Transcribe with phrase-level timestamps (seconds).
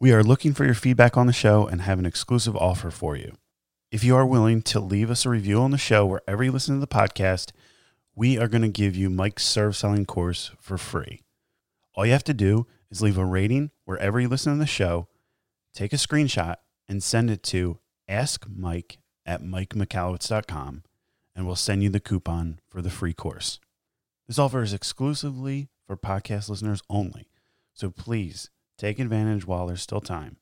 [0.00, 3.16] We are looking for your feedback on the show and have an exclusive offer for
[3.16, 3.32] you.
[3.90, 6.76] If you are willing to leave us a review on the show wherever you listen
[6.76, 7.50] to the podcast,
[8.14, 11.22] we are going to give you Mike's serve selling course for free.
[11.96, 15.08] All you have to do is leave a rating wherever you listen to the show,
[15.74, 16.58] take a screenshot,
[16.88, 20.84] and send it to askmike at mikemichalowicz.com,
[21.34, 23.58] and we'll send you the coupon for the free course.
[24.28, 27.30] This offer is exclusively for podcast listeners only,
[27.74, 30.36] so please take advantage while there's still time.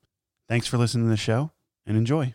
[0.48, 1.50] Thanks for listening to the show
[1.86, 2.34] and enjoy.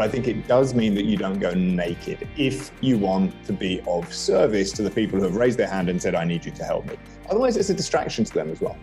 [0.00, 3.52] But I think it does mean that you don't go naked if you want to
[3.52, 6.42] be of service to the people who have raised their hand and said, I need
[6.42, 6.96] you to help me.
[7.28, 8.78] Otherwise, it's a distraction to them as well.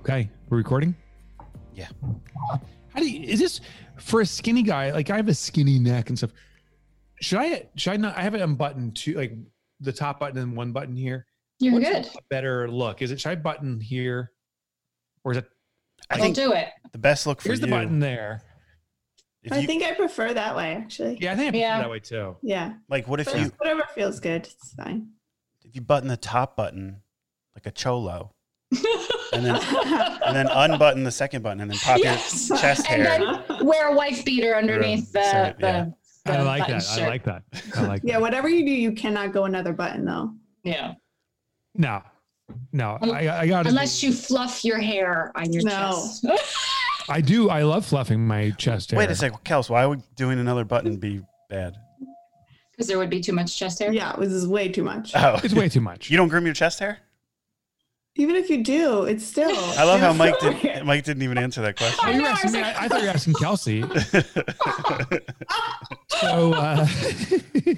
[0.00, 0.96] Okay, we're recording.
[1.74, 1.88] Yeah.
[2.94, 3.60] How do you, is this
[3.98, 4.90] for a skinny guy?
[4.90, 6.30] Like I have a skinny neck and stuff.
[7.20, 7.68] Should I?
[7.76, 8.16] Should I not?
[8.16, 9.34] I have it unbuttoned to like
[9.80, 11.26] the top button and one button here.
[11.58, 12.06] You're What's good.
[12.06, 13.02] a better look?
[13.02, 13.20] Is it?
[13.20, 14.32] Should I button here,
[15.24, 15.50] or is it?
[16.10, 16.68] I Don't think do it.
[16.92, 17.66] the best look for Here's you.
[17.66, 18.42] the button there.
[19.42, 21.18] If I you, think I prefer that way, actually.
[21.20, 21.76] Yeah, I think I Yeah.
[21.76, 21.78] yeah.
[21.82, 22.36] that way too.
[22.42, 22.74] Yeah.
[22.88, 25.08] like, what if But you whatever feels good, it's fine.
[25.62, 27.02] if you button the top button
[27.54, 28.32] like a cholo,
[29.32, 29.54] and then
[30.26, 32.48] and then unbutton the second button, and then pop Yes.
[32.48, 33.18] your chest And hair.
[33.48, 35.84] then wear a wife beater underneath the, Sorry, yeah.
[35.84, 35.94] the,
[36.24, 36.82] the I like button that.
[36.84, 37.04] shirt.
[37.04, 37.42] I like that.
[37.76, 38.20] I like Yeah, that.
[38.22, 40.32] whatever you do, you cannot go another button though.
[40.64, 40.94] Yeah.
[41.74, 42.02] No,
[42.72, 42.98] no.
[43.00, 45.70] I, I got Unless you fluff your hair on your No.
[45.70, 46.26] chest.
[47.08, 47.50] I do.
[47.50, 48.98] I love fluffing my chest hair.
[48.98, 49.68] Wait a second, Kels.
[49.68, 51.76] Why would doing another button be bad?
[52.70, 53.92] Because there would be too much chest hair.
[53.92, 55.12] Yeah, this is way too much.
[55.14, 56.10] Oh, It's way too much.
[56.10, 56.98] you don't groom your chest hair?
[58.16, 59.50] Even if you do, it's still.
[59.76, 60.84] I love how Mike did.
[60.84, 62.14] Mike didn't even answer that question.
[62.14, 62.62] you were I know, I asking was me.
[62.62, 63.84] like- I, I thought you were asking Kelsey.
[66.20, 66.86] So uh,
[67.64, 67.74] yeah,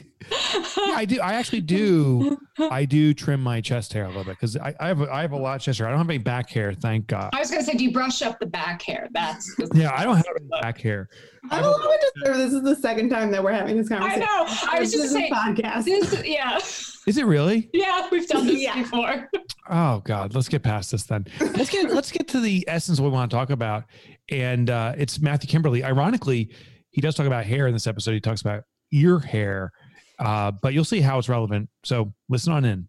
[0.94, 1.20] I do.
[1.20, 2.36] I actually do.
[2.58, 5.22] I do trim my chest hair a little bit because I, I have a, I
[5.22, 5.86] have a lot of chest hair.
[5.88, 7.30] I don't have any back hair, thank God.
[7.32, 9.08] I was gonna say, do you brush up the back hair?
[9.12, 11.08] That's the- Yeah, I don't have any back hair.
[11.50, 12.38] I'm a little bit disturbed.
[12.40, 14.22] This is the second time that we're having this conversation.
[14.28, 14.54] I know.
[14.70, 15.32] I was just saying.
[15.32, 15.84] podcast.
[15.84, 16.58] This, yeah,
[17.06, 17.70] Is it really?
[17.72, 18.82] yeah, we've done this Yeah.
[18.82, 19.28] before.
[19.70, 21.24] Oh God, let's get past this then.
[21.40, 23.84] Let's get let's get to the essence of what we want to talk about,
[24.30, 25.84] and uh, it's Matthew Kimberley.
[25.84, 26.50] Ironically,
[26.90, 28.12] he does talk about hair in this episode.
[28.14, 29.70] He talks about ear hair,
[30.18, 31.68] uh, but you'll see how it's relevant.
[31.84, 32.88] So listen on in.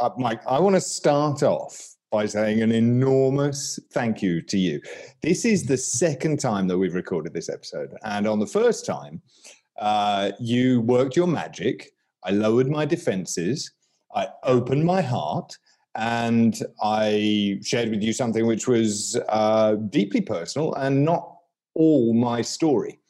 [0.00, 1.76] Uh, Mike, I want to start off
[2.10, 4.80] by saying an enormous thank you to you.
[5.22, 7.90] This is the second time that we've recorded this episode.
[8.04, 9.20] And on the first time,
[9.78, 11.90] uh, you worked your magic.
[12.24, 13.70] I lowered my defenses.
[14.14, 15.56] I opened my heart.
[15.96, 21.34] And I shared with you something which was uh, deeply personal and not
[21.74, 23.00] all my story.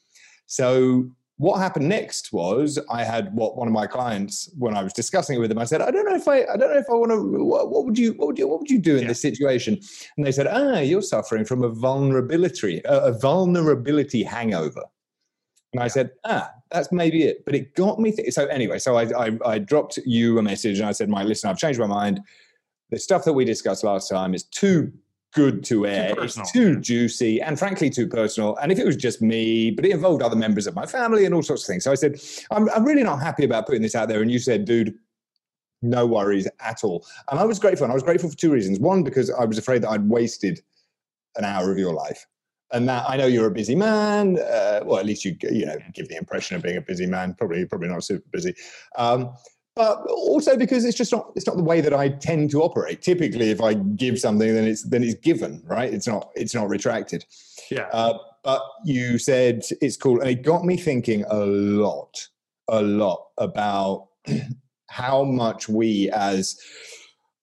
[0.46, 4.94] So what happened next was I had what one of my clients when I was
[4.94, 5.58] discussing it with them.
[5.58, 7.44] I said, I don't know if I, I don't know if I want to.
[7.44, 9.08] What, what would you, what would you, what would you do in Yeah.
[9.08, 9.78] this situation?
[10.16, 14.84] And they said, Ah, you're suffering from a vulnerability, a, a vulnerability hangover.
[15.72, 17.44] And I said, ah, that's maybe it.
[17.44, 18.12] But it got me.
[18.12, 21.26] Th- so anyway, so I, I, I dropped you a message and I said, Mike,
[21.26, 22.20] listen, I've changed my mind.
[22.90, 24.92] The stuff that we discussed last time is too
[25.34, 26.14] good to air.
[26.14, 26.44] personal.
[26.44, 28.56] it's too juicy and frankly too personal.
[28.56, 31.34] And if it was just me, but it involved other members of my family and
[31.34, 31.84] all sorts of things.
[31.84, 32.20] So I said,
[32.50, 34.22] I'm, I'm really not happy about putting this out there.
[34.22, 34.94] And you said, dude,
[35.82, 37.06] no worries at all.
[37.30, 37.84] And I was grateful.
[37.84, 38.80] And I was grateful for two reasons.
[38.80, 40.62] One, because I was afraid that I'd wasted
[41.36, 42.26] an hour of your life.
[42.70, 44.38] And that I know you're a busy man.
[44.38, 47.34] Uh, well, at least you you know give the impression of being a busy man.
[47.34, 48.54] Probably probably not super busy.
[48.96, 49.32] Um,
[49.78, 53.00] but also because it's just not it's not the way that I tend to operate.
[53.00, 55.92] Typically, if I give something, then it's then it's given, right?
[55.94, 57.24] It's not it's not retracted.
[57.70, 57.88] Yeah.
[57.92, 62.28] Uh, but you said it's cool, and it got me thinking a lot,
[62.66, 64.08] a lot about
[64.88, 66.58] how much we as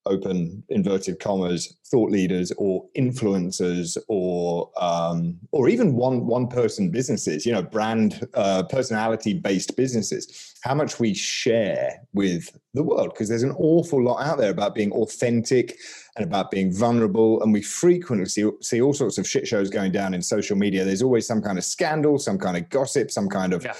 [0.05, 7.45] open inverted commas thought leaders or influencers or um, or even one one person businesses
[7.45, 13.11] you know brand uh, personality based businesses how much we share with the world.
[13.13, 15.77] Because there's an awful lot out there about being authentic
[16.15, 19.91] and about being vulnerable and we frequently see, see all sorts of shit shows going
[19.91, 20.83] down in social media.
[20.83, 23.75] There's always some kind of scandal some kind of gossip some kind of Yeah.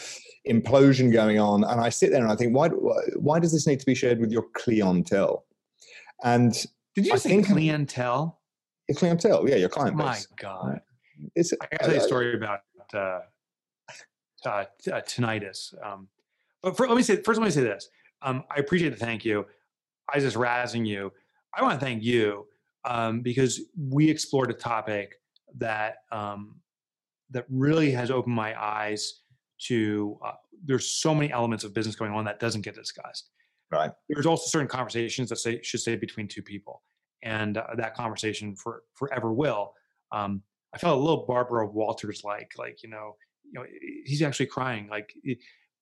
[0.48, 2.68] implosion going on and i sit there and i think why
[3.28, 5.44] why does this need to be shared with your clientele
[6.24, 6.54] and
[6.96, 8.40] Did you I say think- clientele?
[8.88, 10.28] your clientele, yeah, your client My base.
[10.40, 10.80] God.
[11.36, 12.60] It's, I to tell you a story about
[12.94, 13.20] uh,
[14.46, 15.74] uh, uh, tinnitus.
[15.84, 16.08] Um,
[16.62, 17.40] but for, let me say first.
[17.40, 17.90] Let me say this.
[18.22, 19.46] Um, I appreciate the thank you.
[20.14, 21.12] I was just razzing you.
[21.58, 22.46] I want to thank you
[22.84, 25.16] um, because we explored a topic
[25.58, 26.56] that um,
[27.32, 29.22] that really has opened my eyes
[29.68, 30.20] to.
[30.24, 30.34] Uh,
[30.64, 33.30] there's so many elements of business going on that doesn't get discussed.
[33.72, 33.92] Right.
[34.10, 36.84] There's also certain conversations that say should stay between two people,
[37.24, 39.74] and uh, that conversation for forever will.
[40.12, 43.66] Um, I felt a little Barbara Walters like, like you know, you know,
[44.06, 45.14] he's actually crying, like,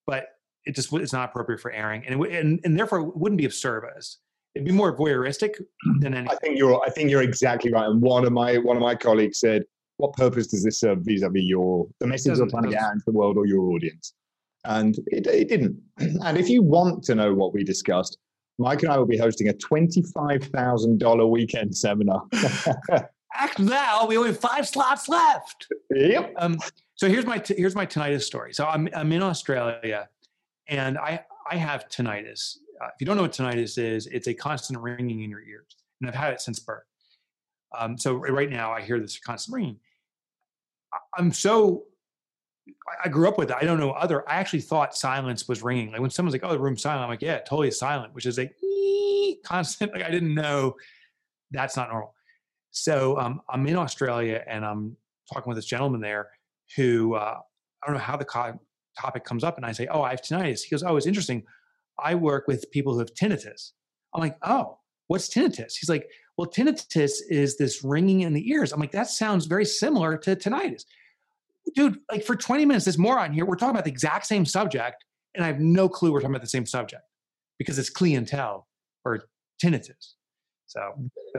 [0.05, 0.27] but
[0.65, 3.45] it just it's not appropriate for airing, and it, and and therefore it wouldn't be
[3.45, 4.19] of service.
[4.55, 5.59] It'd be more voyeuristic
[5.99, 6.35] than anything.
[6.35, 6.81] I think you're.
[6.83, 7.85] I think you're exactly right.
[7.85, 9.63] And one of my one of my colleagues said,
[9.97, 13.05] "What purpose does this serve vis-a-vis your the message you're trying to get out into
[13.05, 14.13] the world or your audience?"
[14.65, 15.79] And it, it didn't.
[16.23, 18.17] And if you want to know what we discussed,
[18.57, 22.23] Mike and I will be hosting a twenty-five thousand dollar weekend seminar.
[23.35, 24.05] Act now.
[24.05, 25.67] We only have five slots left.
[25.89, 26.33] yep.
[26.37, 26.59] Um,
[26.95, 28.53] so here's my t- here's my tinnitus story.
[28.53, 30.07] So I'm I'm in Australia,
[30.67, 32.57] and I I have tinnitus.
[32.81, 35.75] Uh, if you don't know what tinnitus is, it's a constant ringing in your ears,
[35.99, 36.83] and I've had it since birth.
[37.77, 39.79] Um, so right now I hear this constant ringing.
[41.17, 41.85] I'm so
[43.03, 43.57] I- grew up with it.
[43.59, 44.27] I don't know other.
[44.29, 45.91] I actually thought silence was ringing.
[45.91, 48.37] Like when someone's like, "Oh, the room's silent," I'm like, "Yeah, totally silent," which is
[48.37, 48.55] like
[49.45, 49.93] constant.
[49.93, 50.75] Like I didn't know
[51.51, 52.13] that's not normal.
[52.71, 54.97] So um, I'm in Australia and I'm
[55.31, 56.29] talking with this gentleman there
[56.75, 57.37] who uh,
[57.83, 58.59] I don't know how the co-
[58.99, 61.43] topic comes up, and I say, "Oh, I have tinnitus." He goes, "Oh, it's interesting.
[61.99, 63.71] I work with people who have tinnitus."
[64.13, 68.71] I'm like, "Oh, what's tinnitus?" He's like, "Well, tinnitus is this ringing in the ears."
[68.71, 70.85] I'm like, "That sounds very similar to tinnitus."
[71.75, 75.05] Dude, like for 20 minutes, this moron here, we're talking about the exact same subject,
[75.33, 77.03] and I have no clue we're talking about the same subject
[77.57, 78.67] because it's clientele
[79.05, 79.23] or
[79.63, 80.13] tinnitus.
[80.73, 80.81] So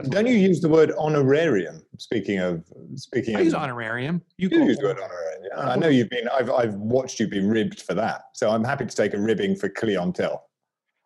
[0.09, 1.81] Don't you use the word honorarium?
[1.97, 2.63] Speaking of
[2.95, 4.21] speaking I of use honorarium.
[4.37, 5.51] You You use the word honorarium.
[5.57, 6.29] I know you've been.
[6.29, 8.23] I've I've watched you be ribbed for that.
[8.33, 10.49] So I'm happy to take a ribbing for clientele.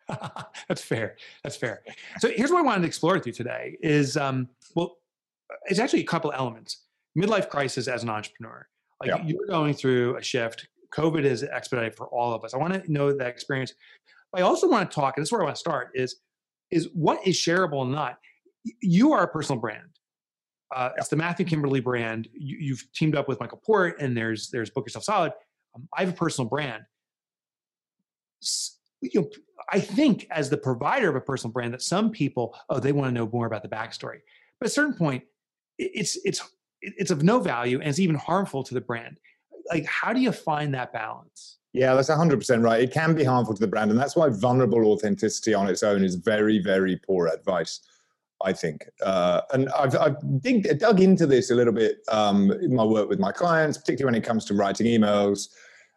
[0.67, 1.15] That's fair.
[1.43, 1.81] That's fair.
[2.19, 4.97] So here's what I wanted to explore with you today is um, well,
[5.65, 6.83] it's actually a couple elements.
[7.17, 8.67] Midlife crisis as an entrepreneur.
[8.99, 9.23] Like Yeah.
[9.25, 10.67] you're going through a shift.
[10.93, 12.53] COVID is expedited for all of us.
[12.53, 13.73] I want to know that experience.
[14.31, 16.17] But I also want to talk, and this is where I want to start, is
[16.71, 18.17] is what is shareable and not.
[18.81, 19.87] You are a personal brand.
[20.75, 22.27] Uh, It's the Matthew Kimberley brand.
[22.33, 25.31] You, you've teamed up with Michael Port, and there's there's Book Yourself Solid.
[25.75, 26.83] Um, I have a personal brand.
[28.43, 29.29] S- You know,
[29.71, 33.07] I think as the provider of a personal brand, that some people oh they want
[33.09, 34.19] to know more about the backstory.
[34.59, 35.23] But at a certain point,
[35.77, 36.41] it's it's
[36.81, 39.19] it's of no value and it's even harmful to the brand.
[39.71, 41.57] Like, how do you find that balance?
[41.73, 42.81] Yeah, that's 100% right.
[42.81, 43.91] It can be harmful to the brand.
[43.91, 47.81] And that's why vulnerable authenticity on its own is very, very poor advice,
[48.43, 48.89] I think.
[49.03, 50.17] Uh, and I've, I've
[50.79, 54.21] dug into this a little bit um, in my work with my clients, particularly when
[54.23, 55.49] it comes to writing emails,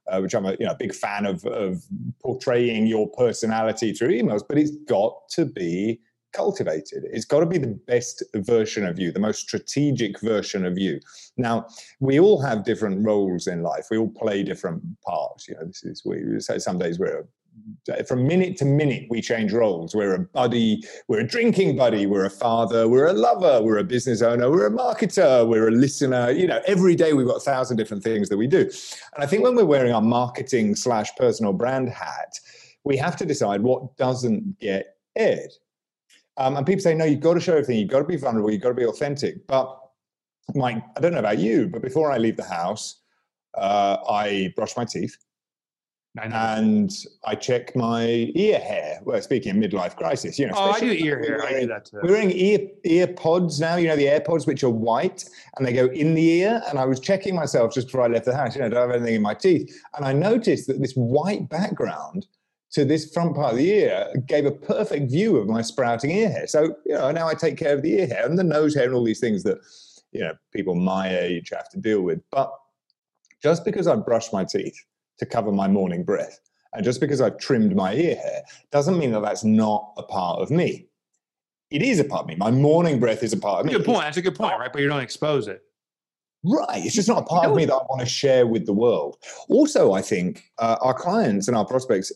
[0.09, 1.83] uh, which I'm a you know, big fan of, of
[2.21, 4.43] portraying your personality through emails.
[4.47, 6.01] But it's got to be
[6.33, 7.05] cultivated.
[7.11, 11.01] It's got to be the best version of you, the most strategic version of you.
[11.37, 11.67] Now,
[12.01, 13.87] we all have different roles in life.
[13.91, 15.49] We all play different parts.
[15.49, 17.27] You know, this is we say some days we're
[18.07, 22.25] from minute to minute we change roles we're a buddy we're a drinking buddy we're
[22.25, 26.31] a father we're a lover we're a business owner we're a marketer we're a listener
[26.31, 29.27] you know every day we've got a thousand different things that we do and i
[29.27, 32.39] think when we're wearing our marketing slash personal brand hat
[32.85, 35.51] we have to decide what doesn't get aired
[36.37, 38.51] um, and people say no you've got to show everything you've got to be vulnerable
[38.51, 39.79] you've got to be authentic but
[40.55, 43.01] mike i don't know about you but before i leave the house
[43.59, 45.17] uh, i brush my teeth
[46.19, 46.27] I
[46.59, 46.93] and
[47.25, 49.01] I check my ear hair.
[49.03, 50.53] Well, speaking of midlife crisis, you know.
[50.57, 51.39] oh, I do ear hair.
[51.39, 52.01] we're I do wearing- that too.
[52.03, 53.77] We're wearing ear ear pods now.
[53.77, 55.25] You know the AirPods, which are white,
[55.57, 56.63] and they go in the ear.
[56.69, 58.55] And I was checking myself just before I left the house.
[58.55, 59.75] You know, do I have anything in my teeth?
[59.97, 62.27] And I noticed that this white background
[62.73, 66.31] to this front part of the ear gave a perfect view of my sprouting ear
[66.31, 66.47] hair.
[66.47, 68.85] So you know, now I take care of the ear hair and the nose hair
[68.85, 69.59] and all these things that
[70.13, 72.21] you know people my age have to deal with.
[72.31, 72.53] But
[73.43, 74.79] just because I brush my teeth
[75.19, 76.41] to cover my morning breath.
[76.75, 80.41] And just because I've trimmed my ear hair doesn't mean that that's not a part
[80.41, 80.87] of me.
[81.71, 82.37] It is a part of me.
[82.37, 83.73] My morning breath is a part of me.
[83.73, 84.01] Good point.
[84.01, 84.73] That's a good point, right?
[84.73, 85.63] But you don't expose it.
[86.45, 86.85] Right.
[86.85, 89.17] It's just not a part of me that I want to share with the world.
[89.49, 92.11] Also, I think uh, our clients and our prospects,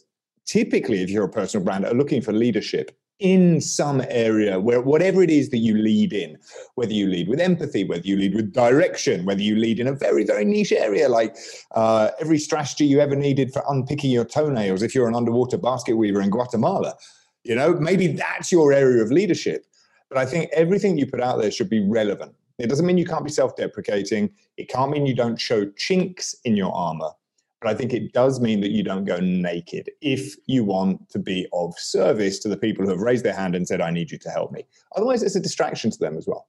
[0.46, 5.22] typically, if you're a personal brand, are looking for leadership in some area where whatever
[5.22, 6.36] it is that you lead in,
[6.74, 9.92] whether you lead with empathy, whether you lead with direction, whether you lead in a
[9.92, 11.34] very, very niche area, like
[11.74, 15.96] uh, every strategy you ever needed for unpicking your toenails if you're an underwater basket
[15.96, 16.94] weaver in Guatemala.
[17.42, 19.64] You know, maybe that's your area of leadership.
[20.10, 22.34] But I think everything you put out there should be relevant.
[22.58, 24.30] It doesn't mean you can't be self deprecating.
[24.56, 27.10] It can't mean you don't show chinks in your armor.
[27.60, 31.18] But I think it does mean that you don't go naked if you want to
[31.18, 34.10] be of service to the people who have raised their hand and said, I need
[34.10, 34.66] you to help me.
[34.94, 36.48] Otherwise, it's a distraction to them as well.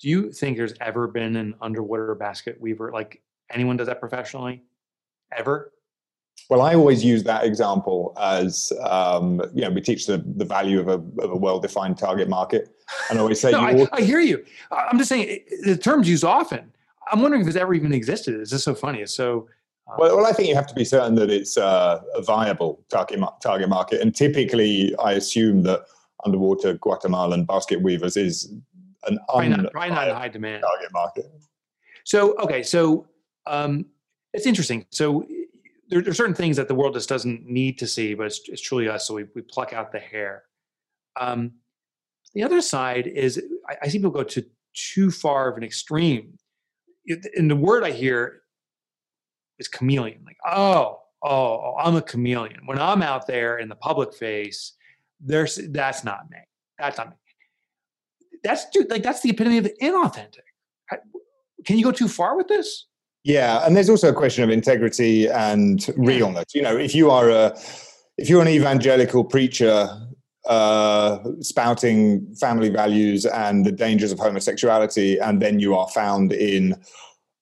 [0.00, 2.92] Do you think there's ever been an underwater basket weaver?
[2.92, 4.62] Like anyone does that professionally?
[5.36, 5.72] Ever?
[6.48, 10.78] Well, I always use that example as, um, you know, we teach the, the value
[10.78, 12.68] of a, of a well defined target market.
[13.10, 14.44] And I always say, No, you I, I hear you.
[14.70, 16.72] I'm just saying the term's used often.
[17.10, 18.38] I'm wondering if it's ever even existed.
[18.40, 19.00] It's just so funny.
[19.00, 19.48] It's so.
[19.88, 22.84] Uh, Well, well, I think you have to be certain that it's uh, a viable
[22.88, 25.86] target target market, and typically, I assume that
[26.24, 28.52] underwater Guatemalan basket weavers is
[29.06, 30.62] an probably not, probably not in high demand.
[30.62, 31.26] target market.
[32.04, 33.06] So okay, so
[33.46, 33.86] um,
[34.32, 34.86] it's interesting.
[34.90, 35.26] So
[35.88, 38.40] there, there are certain things that the world just doesn't need to see, but it's,
[38.48, 39.06] it's truly us.
[39.06, 40.44] So we, we pluck out the hair.
[41.18, 41.52] Um,
[42.34, 46.38] the other side is I, I see people go to too far of an extreme.
[47.36, 48.42] And the word I hear
[49.58, 50.22] is chameleon.
[50.24, 52.60] Like, oh, oh, oh, I'm a chameleon.
[52.66, 54.72] When I'm out there in the public face,
[55.20, 56.38] there's that's not me.
[56.78, 57.16] That's not me.
[58.44, 60.40] That's dude, like that's the epitome of inauthentic.
[61.64, 62.86] Can you go too far with this?
[63.24, 66.54] Yeah, and there's also a question of integrity and realness.
[66.54, 67.58] You know, if you are a
[68.18, 69.88] if you're an evangelical preacher
[70.46, 76.76] uh, spouting family values and the dangers of homosexuality, and then you are found in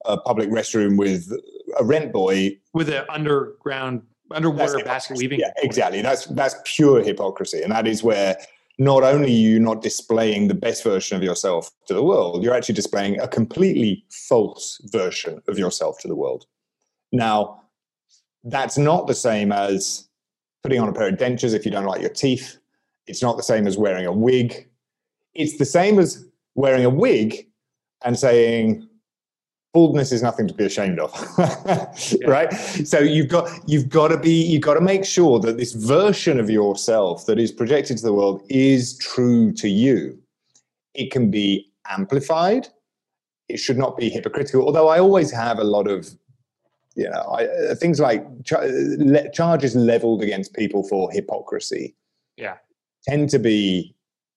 [0.06, 1.30] a public restroom with
[1.78, 5.40] a rent boy, with an underground underwater basket weaving.
[5.40, 6.02] Yeah, exactly.
[6.02, 8.36] That's that's pure hypocrisy, and that is where
[8.78, 12.54] not only are you not displaying the best version of yourself to the world, you're
[12.54, 16.46] actually displaying a completely false version of yourself to the world.
[17.12, 17.62] Now,
[18.42, 20.08] that's not the same as
[20.64, 22.58] putting on a pair of dentures if you don't like your teeth.
[23.06, 24.68] It's not the same as wearing a wig.
[25.34, 27.46] It's the same as wearing a wig
[28.04, 28.88] and saying,
[29.74, 31.10] baldness is nothing to be ashamed of
[32.26, 32.52] right?
[32.86, 36.38] So you've got you've got to be you've got to make sure that this version
[36.40, 40.18] of yourself that is projected to the world is true to you.
[40.94, 42.68] It can be amplified.
[43.48, 44.64] It should not be hypocritical.
[44.64, 46.08] Although i always have a lot of
[46.96, 48.66] you know I, uh, things like char-
[48.98, 51.96] le- charges leveled against people for hypocrisy
[52.36, 52.56] Yeah.
[53.08, 53.94] tend to be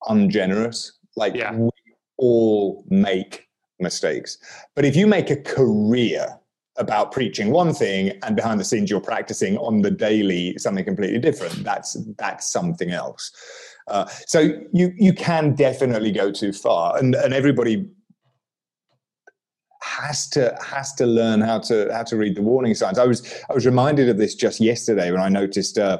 [0.07, 0.93] ungenerous.
[1.15, 1.53] Like Yeah.
[1.55, 1.69] we
[2.17, 3.46] all make
[3.79, 4.37] mistakes.
[4.75, 6.37] But if you make a career
[6.77, 11.19] about preaching one thing and behind the scenes you're practicing on the daily something completely
[11.19, 13.31] different, that's that's something else.
[13.87, 17.89] Uh, so you you can definitely go too far, and and everybody
[19.81, 22.99] has to has to learn how to how to read the warning signs.
[22.99, 25.99] I was I was reminded of this just yesterday when I noticed uh,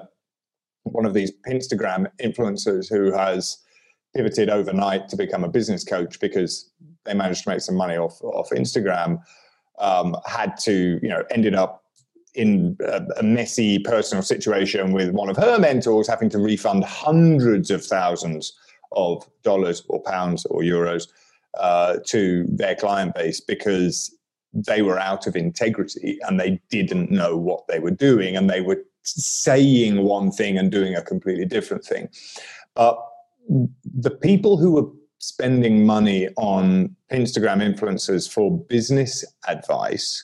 [0.83, 3.57] one of these Instagram influencers who has
[4.15, 6.69] pivoted overnight to become a business coach because
[7.07, 9.21] they managed to make some money off off Instagram.
[9.79, 11.83] Um, had to, you know, ended up
[12.33, 17.71] in a, a messy personal situation with one of her mentors having to refund hundreds
[17.71, 18.53] of thousands
[18.93, 21.07] of dollars or pounds or euros
[21.59, 24.15] uh, to their client base because
[24.53, 28.61] they were out of integrity and they didn't know what they were doing and they
[28.61, 32.09] were saying one thing and doing a completely different thing.
[32.75, 32.97] But
[33.49, 40.23] the people who are spending money on Instagram influencers for business advice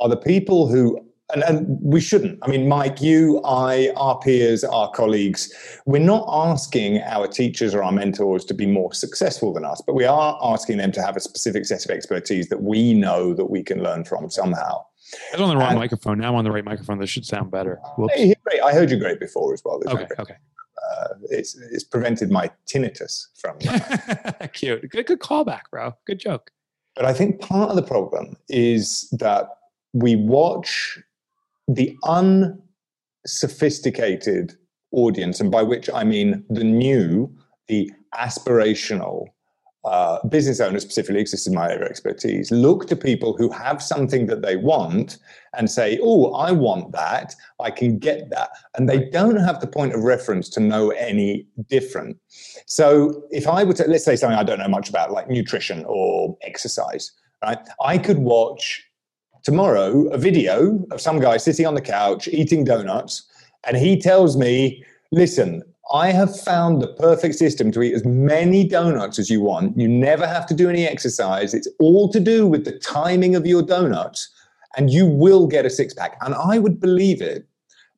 [0.00, 1.00] are the people who
[1.34, 2.38] and, and we shouldn't.
[2.42, 5.52] I mean, Mike, you, I, our peers, our colleagues,
[5.84, 9.94] we're not asking our teachers or our mentors to be more successful than us, but
[9.94, 13.46] we are asking them to have a specific set of expertise that we know that
[13.46, 14.84] we can learn from somehow.
[15.32, 16.18] I was on the wrong And- microphone.
[16.18, 16.98] Now I'm on the right microphone.
[16.98, 17.80] This should sound better.
[17.96, 18.14] Whoops.
[18.14, 18.60] Hey, great.
[18.62, 19.80] I heard you great before as well.
[19.80, 20.06] This Okay.
[20.20, 20.34] Okay.
[20.90, 23.58] Uh, it's it's prevented my tinnitus from.
[24.52, 24.88] Cute.
[24.90, 25.06] Good.
[25.06, 25.94] Good callback, bro.
[26.06, 26.50] Good joke.
[26.94, 29.48] But I think part of the problem is that
[29.92, 30.98] we watch
[31.68, 31.96] the
[33.24, 34.56] unsophisticated
[34.92, 37.34] audience, and by which I mean the new,
[37.68, 39.26] the aspirational
[39.86, 43.48] uh, business owners, specifically, because this is my area of expertise, look to people who
[43.50, 45.18] have something that they want
[45.56, 47.36] and say, Oh, I want that.
[47.60, 48.50] I can get that.
[48.74, 52.18] And they don't have the point of reference to know any different.
[52.66, 55.84] So if I were to, let's say something I don't know much about, like nutrition
[55.86, 57.12] or exercise,
[57.42, 57.58] right?
[57.80, 58.82] I could watch
[59.44, 63.22] tomorrow a video of some guy sitting on the couch eating donuts,
[63.64, 65.62] and he tells me, listen,
[65.92, 69.78] I have found the perfect system to eat as many donuts as you want.
[69.78, 71.54] You never have to do any exercise.
[71.54, 74.28] It's all to do with the timing of your donuts,
[74.76, 76.16] and you will get a six pack.
[76.22, 77.46] And I would believe it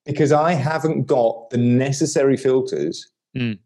[0.05, 3.59] because I haven't got the necessary filters Mm.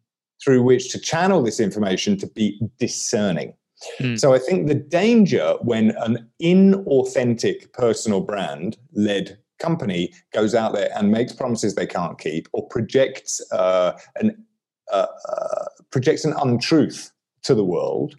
[0.43, 3.55] through which to channel this information to be discerning.
[4.00, 4.19] Mm.
[4.19, 10.90] So I think the danger when an inauthentic personal brand led company goes out there
[10.97, 14.45] and makes promises they can't keep or projects uh, an
[14.92, 17.11] uh, uh, projects an untruth
[17.42, 18.16] to the world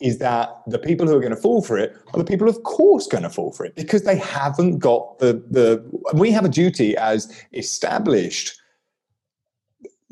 [0.00, 2.62] is that the people who are going to fall for it are the people of
[2.62, 6.48] course going to fall for it because they haven't got the the we have a
[6.48, 8.54] duty as established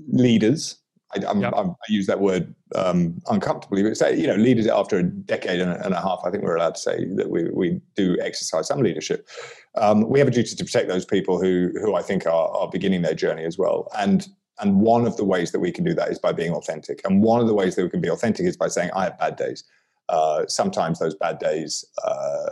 [0.09, 0.80] leaders
[1.15, 1.53] I, I'm, Yep.
[1.57, 5.61] I'm, I use that word um, uncomfortably, but say, you know, leaders after a decade
[5.61, 8.17] and a, and a half, I think we're allowed to say that we, we do
[8.21, 9.29] exercise some leadership.
[9.77, 12.69] Um, we have a duty to protect those people who, who I think are, are
[12.69, 13.89] beginning their journey as well.
[13.99, 14.29] And,
[14.61, 17.01] and one of the ways that we can do that is by being authentic.
[17.05, 19.19] And one of the ways that we can be authentic is by saying, I have
[19.19, 19.65] bad days.
[20.09, 22.51] Uh, sometimes those bad days uh,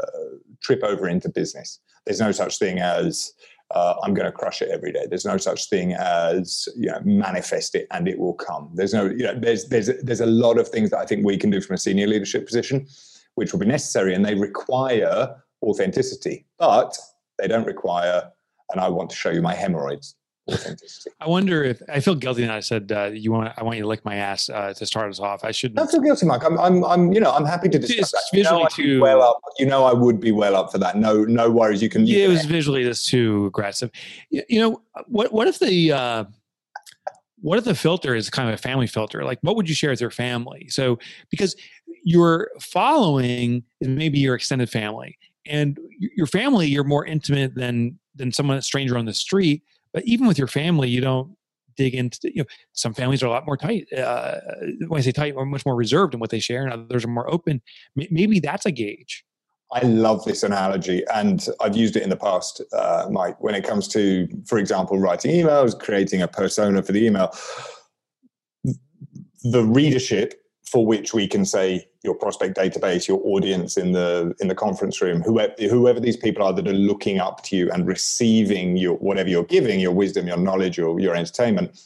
[0.63, 1.81] trip over into business.
[2.07, 3.33] There's no such thing as
[3.75, 5.07] uh, I'm going to crush it every day.
[5.09, 8.71] There's no such thing as you know manifest it and it will come.
[8.75, 11.37] There's no you know there's there's there's a lot of things that I think we
[11.37, 12.87] can do from a senior leadership position,
[13.35, 16.97] which will be necessary, and they require authenticity, but
[17.39, 18.31] they don't require.
[18.71, 20.15] And I want to show you my hemorrhoids.
[21.21, 23.53] I wonder if I feel guilty that I said uh, you want.
[23.57, 25.45] I want you to lick my ass uh, to start us off.
[25.45, 25.77] I shouldn't.
[25.77, 26.45] Don't feel guilty, Mike.
[26.45, 28.23] I'm, I'm, I'm, you know, I'm happy to discuss that.
[28.33, 29.41] You know, visually I'd too- well up.
[29.59, 30.97] You know, I would be well up for that.
[30.97, 31.83] No, no worries.
[31.83, 32.07] You can.
[32.07, 33.91] you yeah, it was visually just too aggressive.
[34.31, 35.33] You, you know what?
[35.33, 36.25] What if the uh,
[37.41, 39.25] what if the filter is kind of a family filter?
[39.25, 40.69] Like, what would you share with your family?
[40.69, 40.99] So,
[41.31, 41.57] because
[42.05, 48.33] your following is maybe your extended family, and your family, you're more intimate than than
[48.33, 49.63] someone a stranger on the street.
[50.05, 51.37] Even with your family, you don't
[51.77, 52.19] dig into.
[52.35, 53.93] You know, some families are a lot more tight.
[53.93, 54.41] Uh,
[54.89, 57.09] when I say tight, are much more reserved in what they share, and others are
[57.09, 57.63] more open.
[57.99, 59.25] M- Maybe that's a gauge.
[59.71, 63.43] I love this analogy, and I've used it in the past, uh, Mike.
[63.43, 67.35] When it comes to, for example, writing emails, creating a persona for the email,
[69.43, 74.49] the readership for which we can say your prospect database, your audience in the in
[74.49, 77.87] the conference room, whoever whoever these people are that are looking up to you and
[77.87, 81.79] receiving your whatever you're giving, your wisdom, your knowledge, your your entertainment,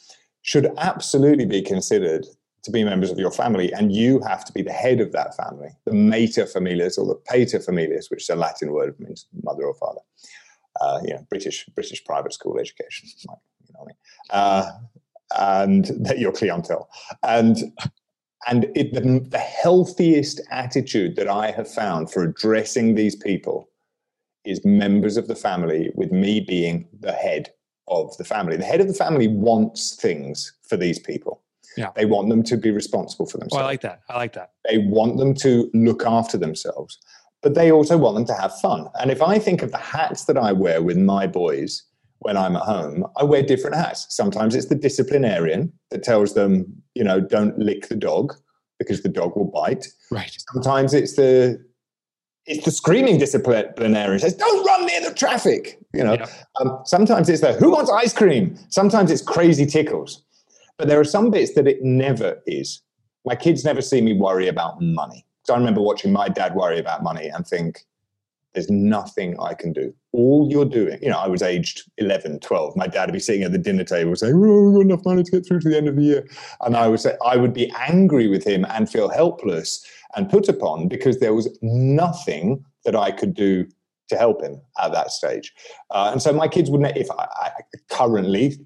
[0.43, 2.27] should absolutely be considered
[2.65, 5.37] to be members of your family, and you have to be the head of that
[5.37, 9.65] family, the mater familias or the pater familias, which is a Latin word means mother
[9.65, 10.01] or father.
[10.81, 13.41] Uh, you know, British British private school education, you know
[13.81, 13.97] I mean?
[14.31, 14.71] Uh,
[15.39, 16.89] and that your clientele,
[17.23, 17.73] and
[18.49, 23.69] and it, the, the healthiest attitude that I have found for addressing these people
[24.45, 27.53] is members of the family, with me being the head
[27.89, 28.57] of the family.
[28.57, 31.43] The head of the family wants things for these people.
[31.77, 31.91] Yeah.
[31.95, 33.63] They want them to be responsible for Oh, themselves.
[33.63, 34.01] I like that.
[34.09, 34.53] I like that.
[34.69, 36.99] They want them to look after themselves,
[37.43, 38.89] but they also want them to have fun.
[39.01, 41.83] And if I think of the hats that I wear with my boys
[42.23, 44.07] when I'm at home, I wear different hats.
[44.11, 48.35] Sometimes it's the disciplinarian that tells them, you know, don't lick the dog
[48.79, 49.87] because the dog will bite.
[50.11, 50.37] Right.
[50.53, 51.63] Sometimes it's the
[52.47, 56.15] it's the screaming disciplinarian says, "Don't run near the traffic." You know.
[56.15, 56.27] Yeah.
[56.61, 60.25] Um, sometimes it's the "Who wants ice cream?" Sometimes it's crazy tickles.
[60.79, 62.83] But there are some bits that it never is.
[63.25, 65.25] My kids never see me worry about money.
[65.45, 67.85] So I remember watching my dad worry about money and think,
[68.55, 69.95] There's nothing I can do.
[70.13, 72.77] All you're doing, you know, I was aged 11, 12.
[72.77, 75.23] My dad would be sitting at the dinner table saying, oh, we've got enough money
[75.23, 76.29] to get through to the end of the year.
[76.61, 79.85] And I would say, I would be angry with him and feel helpless
[80.15, 83.67] and put upon because there was nothing that I could do
[84.11, 85.53] to help him at that stage.
[85.91, 87.51] Uh, and so my kids wouldn't, if I, I
[87.91, 88.59] currently,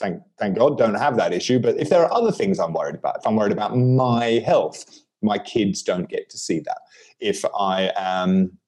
[0.00, 1.60] thank, thank God, don't have that issue.
[1.60, 4.84] But if there are other things I'm worried about, if I'm worried about my health,
[5.22, 6.78] my kids don't get to see that.
[7.20, 8.58] If I am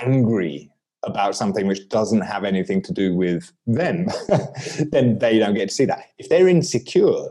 [0.00, 0.70] angry
[1.04, 4.06] about something which doesn't have anything to do with them,
[4.90, 6.04] then they don't get to see that.
[6.18, 7.28] If they're insecure,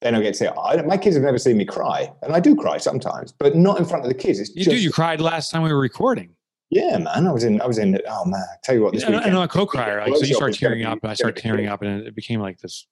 [0.00, 0.52] they don't get to see it.
[0.60, 3.78] I, my kids have never seen me cry, and I do cry sometimes, but not
[3.78, 4.40] in front of the kids.
[4.40, 4.82] It's You just, do.
[4.82, 6.34] You cried last time we were recording.
[6.70, 7.26] yeah, man.
[7.26, 7.60] I was in.
[7.60, 8.00] I was in.
[8.08, 9.32] Oh man, I tell you what, this I weekend.
[9.32, 10.00] know a co-crier.
[10.00, 12.58] Like, so you start tearing up, and I start tearing up, and it became like
[12.58, 12.86] this.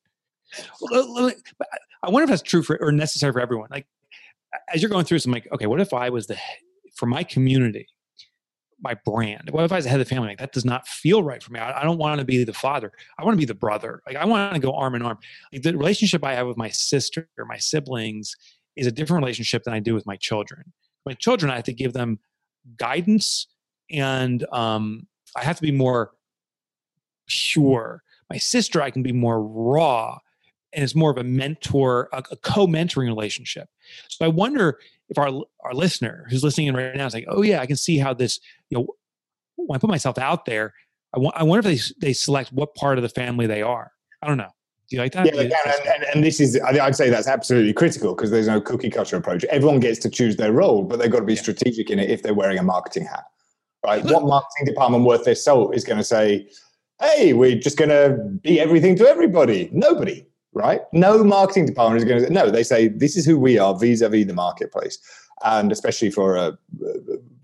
[0.81, 3.69] Well, let- let- but I- I wonder if that's true for or necessary for everyone.
[3.71, 3.87] Like,
[4.75, 6.37] as you're going through this, I'm like, okay, what if I was the
[6.97, 7.87] for my community,
[8.83, 9.51] my brand?
[9.51, 10.29] What if I was the head of the family?
[10.29, 11.61] Like, that does not feel right for me.
[11.61, 12.93] I, I don't want to be the father.
[13.19, 14.03] I want to be the brother.
[14.07, 15.19] Like, I want to go arm in arm.
[15.53, 18.35] Like, the relationship I have with my sister or my siblings
[18.77, 20.73] is a different relationship than I do with my children.
[21.07, 22.19] My children, I have to give them
[22.77, 23.47] guidance
[23.91, 26.13] and um, I have to be more
[27.29, 28.03] pure.
[28.31, 30.19] My sister, I can be more raw,
[30.73, 33.69] and it's more of a mentor, a, a co-mentoring relationship.
[34.09, 35.29] So I wonder if our
[35.65, 38.15] our listener who's listening in right now is like, oh yeah, I can see how
[38.15, 38.41] this.
[38.71, 38.87] You know,
[39.57, 40.75] when I put myself out there,
[41.15, 43.93] I, wonder if they they select what part of the family they are.
[44.23, 44.49] I don't know.
[44.89, 45.27] Do you like that?
[45.27, 45.41] Yeah.
[45.41, 45.53] And,
[45.87, 49.17] and, and this is, I- I'd say that's absolutely critical because there's no cookie cutter
[49.17, 49.45] approach.
[49.45, 51.41] Everyone gets to choose their role, but they've got to be Yeah.
[51.41, 53.25] strategic in it if they're wearing a marketing hat,
[53.87, 54.05] right?
[54.05, 56.47] What marketing department worth their salt is going to say,
[57.01, 59.71] hey, we're just going to be everything to everybody?
[59.73, 60.81] Nobody, right?
[60.93, 63.79] No marketing department is going to say, no, they say, this is who we are
[63.79, 64.99] vis a vis the marketplace.
[65.45, 66.59] And especially for a,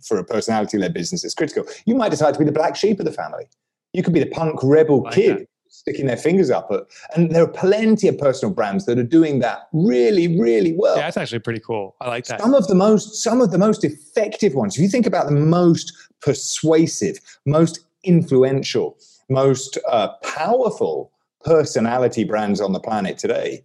[0.03, 1.65] for a personality led business, it's critical.
[1.85, 3.45] You might decide to be the black sheep of the family.
[3.93, 5.49] You could be the punk rebel Like kid that.
[5.69, 6.83] sticking their fingers up at,
[7.17, 10.97] and there are plenty of personal brands that are doing that really, really well.
[10.97, 11.97] yeah, that's actually pretty cool.
[12.01, 12.41] I like that.
[12.41, 14.77] Some of the most, some of the most effective ones.
[14.77, 18.97] If you think about the most persuasive, most influential,
[19.29, 21.11] most uh, powerful
[21.45, 23.63] personality brands on the planet today,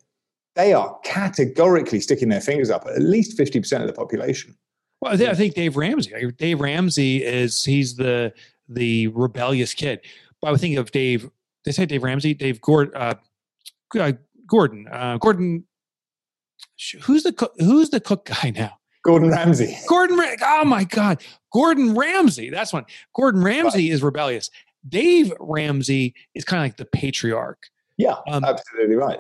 [0.56, 4.56] they are categorically sticking their fingers up at least fifty percent of the population.
[5.02, 6.32] Well, I, thi- I think Dave Ramsey.
[6.38, 8.34] Dave Ramsey is he's the
[8.70, 10.00] the rebellious kid.
[10.42, 11.30] But I would think of Dave.
[11.66, 13.16] They say Dave Ramsey, Dave Gord, uh,
[13.98, 14.12] uh,
[14.48, 15.66] Gordon, uh, Gordon.
[17.04, 18.78] Who's the cook, who's the cook guy now?
[19.04, 19.78] Gordon Ramsay.
[19.88, 20.20] Gordon.
[20.42, 22.50] Oh my God, Gordon Ramsay.
[22.50, 22.86] That's one.
[23.16, 24.50] Gordon Ramsay is rebellious.
[24.90, 27.64] Dave Ramsey is kind of like the patriarch.
[27.98, 29.20] Yeah, Um, absolutely right.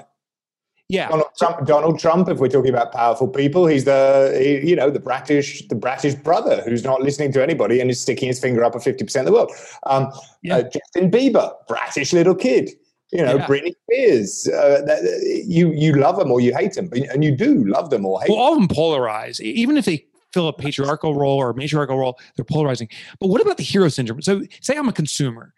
[0.90, 4.76] Yeah, Donald Trump, Donald Trump, if we're talking about powerful people, he's the he- you
[4.76, 8.40] know the bratish the bratish brother who's not listening to anybody and is sticking his
[8.40, 9.52] finger up at fifty percent of the world.
[9.88, 10.12] Um,
[10.44, 10.58] Yeah.
[10.58, 12.70] uh, Justin Bieber, bratish little kid.
[13.12, 13.46] You know, Yeah.
[13.48, 14.48] Britney Spears.
[14.48, 18.06] Uh, that, you you love them or you hate them, and you do love them
[18.06, 18.30] or hate.
[18.30, 19.40] Well, all of them polarize.
[19.40, 22.90] Even if they fill a patriarchal role or a matriarchal role, they're polarizing.
[23.20, 24.22] But what about the hero syndrome?
[24.22, 25.54] So, say I'm a consumer,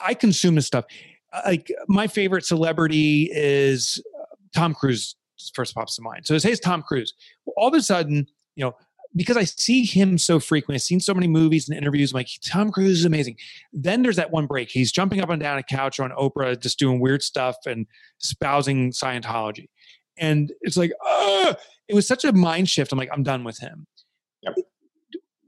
[0.00, 0.84] I, consume this stuff.
[1.32, 5.16] Uh, Like my favorite celebrity is uh, Tom Cruise.
[5.54, 6.24] First pops to mind.
[6.24, 7.14] So say it's Tom Cruise.
[7.56, 8.76] All of a sudden, you know,
[9.16, 12.12] because I see him so frequently, I've seen so many movies and interviews.
[12.12, 13.36] I'm like, Tom Cruise is amazing.
[13.72, 14.70] Then there's that one break.
[14.70, 17.86] He's jumping up and down a couch on Oprah, just doing weird stuff and
[18.22, 19.68] espousing Scientology.
[20.16, 21.56] And it's like, ah,
[21.88, 22.92] it was such a mind shift.
[22.92, 23.86] I'm like, I'm done with him.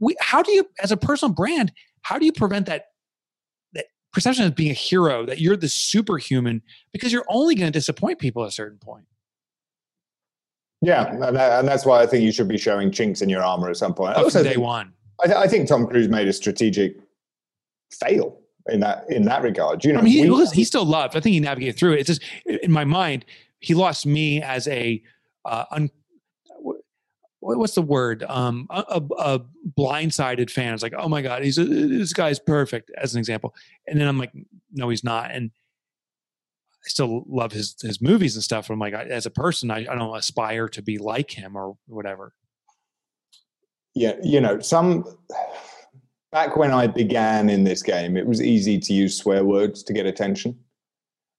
[0.00, 2.86] We, how do you, as a personal brand, how do you prevent that
[3.72, 7.76] that perception of being a hero, that you're the superhuman, because you're only going to
[7.76, 9.04] disappoint people at a certain point.
[10.82, 13.42] yeah, and, that- and that's why I think you should be showing chinks in your
[13.42, 14.16] armor at some point.
[14.16, 14.92] I also from day think, one.
[15.22, 16.96] I, th- I think Tom Cruise made a strategic
[17.92, 19.84] fail in that in that regard.
[19.84, 21.16] You know, I mean, he, we- he's still loved.
[21.16, 22.00] I think he navigated through it.
[22.00, 22.22] It's just
[22.62, 23.24] in my mind,
[23.60, 25.02] he lost me as a
[25.46, 25.90] uh, un,
[27.44, 28.24] what's the word?
[28.24, 29.40] Um, a, a,
[29.78, 30.74] blindsided fan.
[30.74, 33.54] is like, oh my god, he's a, this guy's perfect, as an example.
[33.86, 34.32] And then I'm like,
[34.72, 35.30] no, he's not.
[35.30, 35.50] And
[36.84, 38.70] I still love his his movies and stuff.
[38.70, 41.76] I'm like, I, as a person, I, I don't aspire to be like him or
[41.86, 42.32] whatever.
[43.94, 45.04] yeah, you know, some
[46.32, 49.92] back when I began in this game, it was easy to use swear words to
[49.92, 50.58] get attention,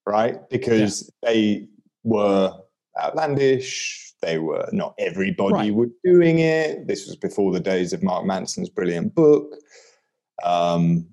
[0.05, 0.37] right?
[0.49, 1.67] Because they
[2.03, 2.53] were
[2.99, 4.13] outlandish.
[4.25, 5.75] They were not everybody Right.
[5.75, 6.87] was doing it.
[6.87, 9.53] This was before the days of Mark Manson's brilliant book,
[10.43, 11.07] um,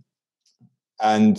[1.03, 1.39] and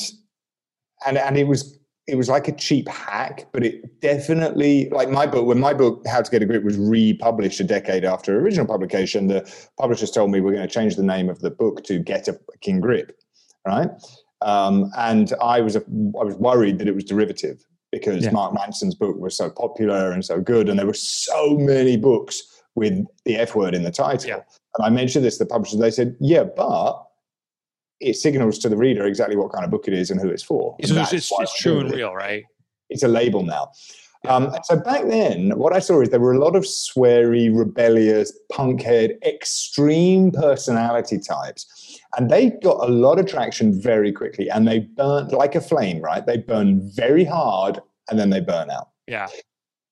[1.06, 5.26] and and it was it was like a cheap hack, but it definitely like my
[5.26, 5.48] book.
[5.48, 9.28] When my book How to Get a Grip was republished a decade after original publication,
[9.28, 9.42] the
[9.80, 12.38] publishers told me we're going to change the name of the book to Get a
[12.62, 13.18] King Grip,
[13.66, 13.90] right?
[14.42, 18.32] Um, and I was a, I was worried that it was derivative because Yeah.
[18.32, 22.44] Mark Manson's book was so popular and so good, and there were so many books
[22.76, 24.30] with the F word in the title.
[24.30, 24.42] Yeah.
[24.78, 25.80] And I mentioned this to the publishers.
[25.80, 27.06] They said, "Yeah, but."
[28.00, 30.44] It signals to the reader exactly what kind of book it is and who it's
[30.44, 30.76] for.
[30.84, 32.44] So it's, it's, it's true and it real, right?
[32.94, 33.72] it's a label now.
[34.28, 38.32] Um, so back then, what I saw is there were a lot of sweary, rebellious,
[38.52, 41.66] punkhead, extreme personality types.
[42.18, 46.02] And they got a lot of traction very quickly and they burnt like a flame,
[46.02, 46.26] right?
[46.26, 48.90] They burn very hard and then they burn out.
[49.08, 49.28] Yeah.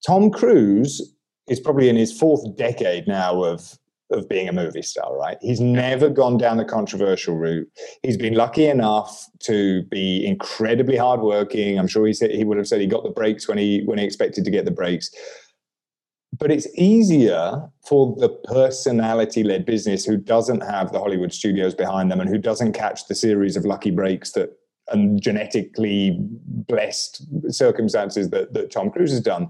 [0.05, 1.15] Tom Cruise
[1.47, 3.77] is probably in his fourth decade now of
[4.11, 5.37] of being a movie star, right?
[5.41, 7.69] He's never gone down the controversial route.
[8.03, 11.79] He's been lucky enough to be incredibly hardworking.
[11.79, 13.97] I'm sure he said he would have said he got the breaks when he when
[13.97, 15.09] he expected to get the breaks.
[16.41, 22.09] But it's easier for the personality led business who doesn't have the Hollywood studios behind
[22.09, 24.49] them and who doesn't catch the series of lucky breaks that
[24.87, 27.23] and genetically blessed
[27.53, 29.49] circumstances that, that Tom Cruise has done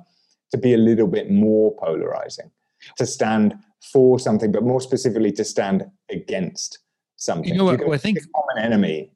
[0.51, 2.51] to be a little bit more polarizing,
[2.97, 3.55] to stand
[3.93, 6.79] for something, but more specifically to stand against
[7.15, 7.53] something.
[7.53, 9.11] You know what- I think- common enemy.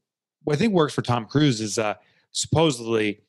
[0.45, 1.95] what I think works for Tom Cruise is uh,
[2.31, 3.19] supposedly,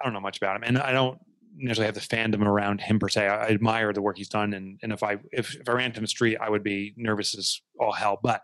[0.00, 1.18] I don't know much about him, and I don't
[1.56, 3.26] necessarily have the fandom around him per se.
[3.26, 5.92] I, I admire the work he's done, and and if I if, if I ran
[5.92, 8.18] to him street, I would be nervous as all hell.
[8.22, 8.42] But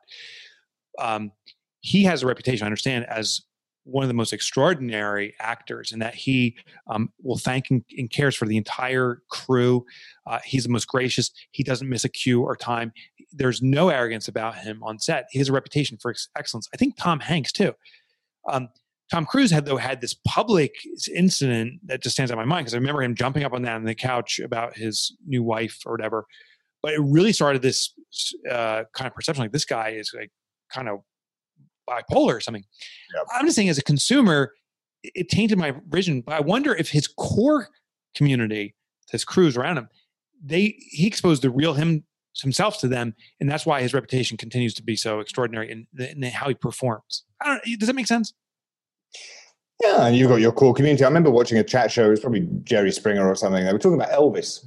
[0.99, 1.33] um,
[1.81, 3.43] he has a reputation, I understand, as
[3.85, 6.57] one of the most extraordinary actors, and that he
[6.89, 9.85] um, will thank and, and cares for the entire crew.
[10.27, 11.31] Uh, he's the most gracious.
[11.51, 12.93] He doesn't miss a cue or time.
[13.33, 15.27] There's no arrogance about him on set.
[15.31, 16.69] He has a reputation for ex- excellence.
[16.75, 17.75] I think Tom Hanks too.
[18.49, 18.69] Um,
[19.11, 20.75] Tom Cruise had though had this public
[21.15, 23.63] incident that just stands out in my mind because I remember him jumping up on
[23.63, 26.27] that on the couch about his new wife or whatever.
[26.83, 27.93] But it really started this
[28.51, 30.31] uh, kind of perception like this guy is like
[30.73, 31.01] kind of
[31.89, 32.65] bipolar or something.
[33.15, 33.27] Yep.
[33.35, 34.55] I'm just saying, as a consumer,
[35.03, 36.23] it, tainted my vision.
[36.23, 37.69] But I wonder if his core
[38.15, 38.75] community,
[39.11, 39.89] his crews around him,
[40.43, 42.05] they he exposed the real him
[42.41, 46.11] himself to them, and that's why his reputation continues to be so extraordinary in, the,
[46.13, 47.25] in how he performs.
[47.43, 47.79] I don't.
[47.79, 48.33] Does that make sense?
[49.83, 51.05] Yeah, and you've got your core community.
[51.05, 53.65] I remember watching a chat show, it was probably Jerry Springer or something.
[53.65, 54.67] They were talking about Elvis.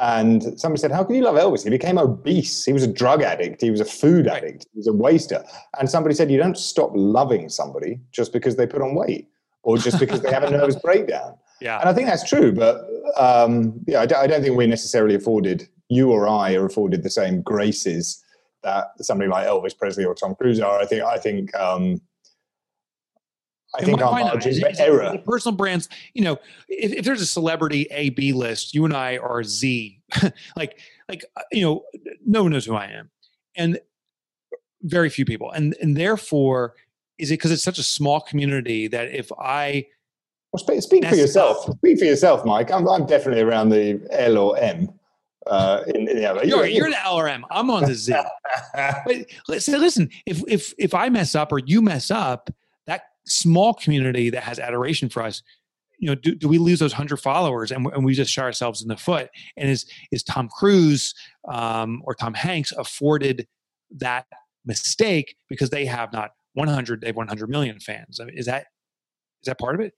[0.00, 1.64] And somebody said, How can you love Elvis?
[1.64, 2.64] He became obese.
[2.64, 3.60] He was a drug addict.
[3.60, 4.66] He was a food addict.
[4.72, 5.44] He was a waster.
[5.78, 9.28] And somebody said, You don't stop loving somebody just because they put on weight
[9.62, 11.36] or just because they have a nervous breakdown.
[11.60, 11.78] Yeah.
[11.78, 12.52] And I think that's true.
[12.52, 17.02] But um, yeah, I don't, don't think we're necessarily afforded, you or I are afforded
[17.02, 18.22] the same graces
[18.62, 20.80] that somebody like Elvis Presley or Tom Cruise are.
[20.80, 22.00] I think, I think, um,
[23.74, 25.18] I think why- why Is for it- is it- error.
[25.24, 29.16] personal brands, you know, if, if there's a celebrity A B list, you and I
[29.18, 30.00] are Z.
[30.56, 31.84] like, like uh, you know,
[32.26, 33.10] no one knows who I am,
[33.56, 33.78] and
[34.82, 36.74] very few people, and and therefore,
[37.18, 39.86] is it because it's such a small community that if I
[40.52, 41.68] Well, speak, speak for yourself.
[41.70, 41.76] up.
[41.78, 42.70] Speak for yourself, Mike.
[42.70, 44.90] I'm, I'm definitely around the L or M.
[45.46, 48.12] Uh, in, in, you're, you- you're the LRM, I'm on the Z.
[48.74, 49.16] but
[49.48, 52.50] listen, listen, if if if I mess up or you mess up,
[53.24, 55.42] small community that has adoration for us,
[55.98, 58.44] you know, do, do we lose those hundred followers and, we- and we just shot
[58.44, 59.30] ourselves in the foot?
[59.56, 61.14] And is is Tom Cruise
[61.48, 63.46] um, or Tom Hanks afforded
[63.98, 64.26] that
[64.66, 68.18] mistake because they have not 100, they have 100 million fans?
[68.20, 68.66] I mean, is that
[69.42, 69.94] is that part of it?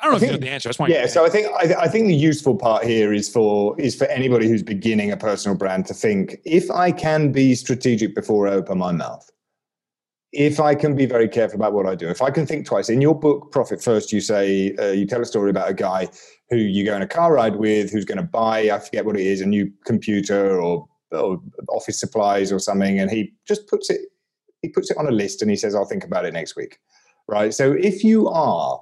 [0.00, 0.68] I don't know I if you know the answer.
[0.68, 3.28] Just want yeah, so I think I, th- I think the useful part here is
[3.28, 7.54] for is for anybody who's beginning a personal brand to think if I can be
[7.54, 9.30] strategic before I open my mouth,
[10.32, 12.88] if I can be very careful about what I do, if I can think twice.
[12.88, 16.08] In your book, Profit First, you say uh, you tell a story about a guy
[16.50, 19.16] who you go on a car ride with, who's going to buy I forget what
[19.16, 23.90] it is, a new computer or, or office supplies or something, and he just puts
[23.90, 24.00] it
[24.62, 26.78] he puts it on a list and he says, "I'll think about it next week."
[27.28, 27.52] Right.
[27.52, 28.80] So if you are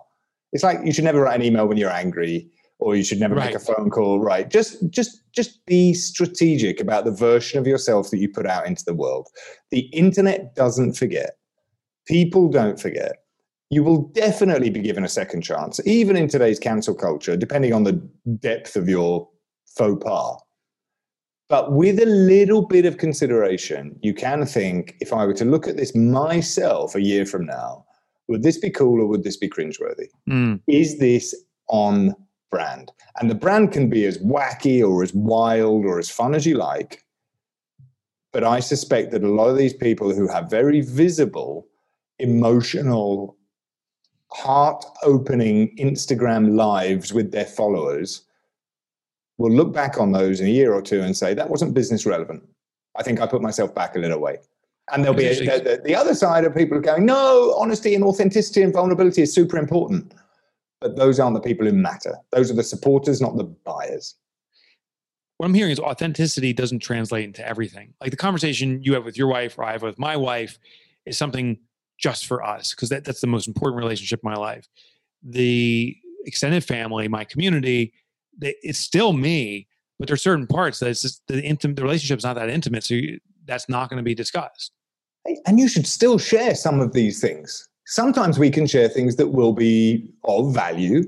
[0.52, 3.34] it's like you should never write an email when you're angry or you should never
[3.34, 8.10] make a phone call right just just just be strategic about the version of yourself
[8.10, 9.28] that you put out into the world
[9.70, 11.36] the internet doesn't forget
[12.06, 13.16] people don't forget
[13.70, 17.84] you will definitely be given a second chance even in today's cancel culture depending on
[17.84, 17.92] the
[18.38, 19.28] depth of your
[19.76, 20.36] faux pas
[21.48, 25.68] but with a little bit of consideration you can think if i were to look
[25.68, 27.84] at this myself a year from now
[28.28, 31.34] would this be cool or would this be cringeworthy Mm, is this
[31.68, 32.14] on
[32.50, 32.92] brand?
[33.18, 36.56] And the brand can be as wacky or as wild or as fun as you
[36.56, 37.04] like.
[38.32, 41.66] But I suspect that a lot of these people who have very visible
[42.20, 43.36] emotional
[44.32, 48.22] heart opening Instagram lives with their followers
[49.38, 52.06] will look back on those in a year or two and say, that wasn't business
[52.06, 52.42] relevant.
[52.96, 54.38] I think I put myself back a little way.
[54.92, 58.04] And there'll be a, the, the, the other side of people going, no, honesty and
[58.04, 60.14] authenticity and vulnerability is super important.
[60.80, 62.16] But those aren't the people who matter.
[62.32, 64.16] Those are the supporters, not the buyers.
[65.40, 67.94] what I'm hearing is authenticity doesn't translate into everything.
[67.98, 70.58] Like the conversation you have with your wife or I have with my wife
[71.06, 71.58] is something
[72.00, 74.66] just for us because that, that's the most important relationship in my life.
[75.22, 77.92] The extended family, my community,
[78.36, 82.24] they, it's still me, but there's certain parts that it's just the intimate, the relationship's
[82.24, 82.84] not that intimate.
[82.84, 84.72] So you, that's not going to be discussed.
[85.46, 87.68] And you should still share some of these things.
[87.86, 91.04] Sometimes we can share things that will be of value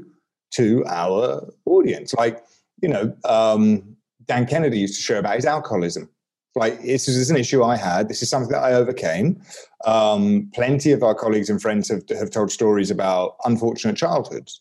[0.52, 2.12] to our audience.
[2.14, 2.44] Like,
[2.82, 6.10] you know, um, Dan Kennedy used to share about his alcoholism.
[6.54, 8.08] Like, this is an issue I had.
[8.08, 9.40] This is something that I overcame.
[9.86, 14.60] Um, plenty of our colleagues and friends have, have told stories about unfortunate childhoods,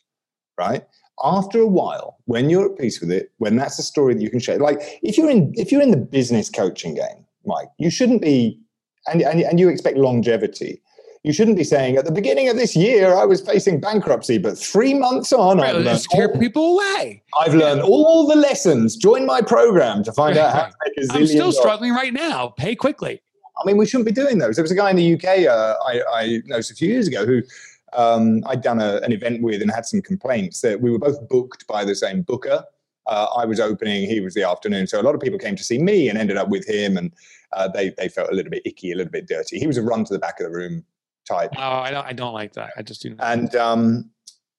[0.58, 0.86] right?
[1.24, 4.30] After a while, when you're at peace with it, when that's a story that you
[4.30, 7.92] can share, like if you're in if you're in the business coaching game, Mike, you
[7.92, 8.60] shouldn't be
[9.08, 10.82] and, and, and you expect longevity,
[11.24, 14.58] you shouldn't be saying at the beginning of this year I was facing bankruptcy, but
[14.58, 17.24] three months on, Right, I've, learned scare all, people away.
[17.40, 18.96] I've learned all the lessons.
[18.96, 21.60] Join my program to find out how to make a zillion I'm still dollars.
[21.60, 22.50] struggling right now.
[22.58, 23.22] Pay quickly.
[23.62, 24.56] I mean, we shouldn't be doing those.
[24.56, 27.26] There was a guy in the UK uh, I, I noticed a few years ago
[27.26, 27.44] who
[27.94, 31.28] um, I'd done a, an event with and had some complaints that we were both
[31.30, 32.64] booked by the same booker.
[33.08, 34.88] Uh, I was opening, he was the afternoon.
[34.88, 37.12] So a lot of people came to see me and ended up with him, and
[37.52, 39.60] uh, they they felt a little bit icky, a little bit dirty.
[39.60, 40.86] He was a run to the back of the room
[41.28, 42.72] type, Oh, I don't, I don't like that.
[42.78, 43.26] I just do not.
[43.26, 44.10] and um,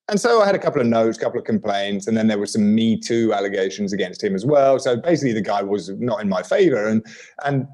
[0.08, 2.38] and so I had a couple of notes, a couple of complaints, and then there
[2.38, 4.78] were some Me Too allegations against him as well.
[4.78, 7.04] So basically, the guy was not in my favor, and
[7.44, 7.66] and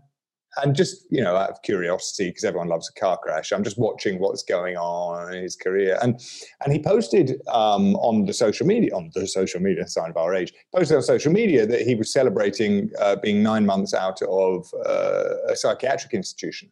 [0.62, 3.78] and just you know out of curiosity because everyone loves a car crash i'm just
[3.78, 6.20] watching what's going on in his career and
[6.64, 10.34] and he posted um, on the social media on the social media sign of our
[10.34, 14.66] age posted on social media that he was celebrating uh, being nine months out of
[14.86, 16.70] uh, a psychiatric institution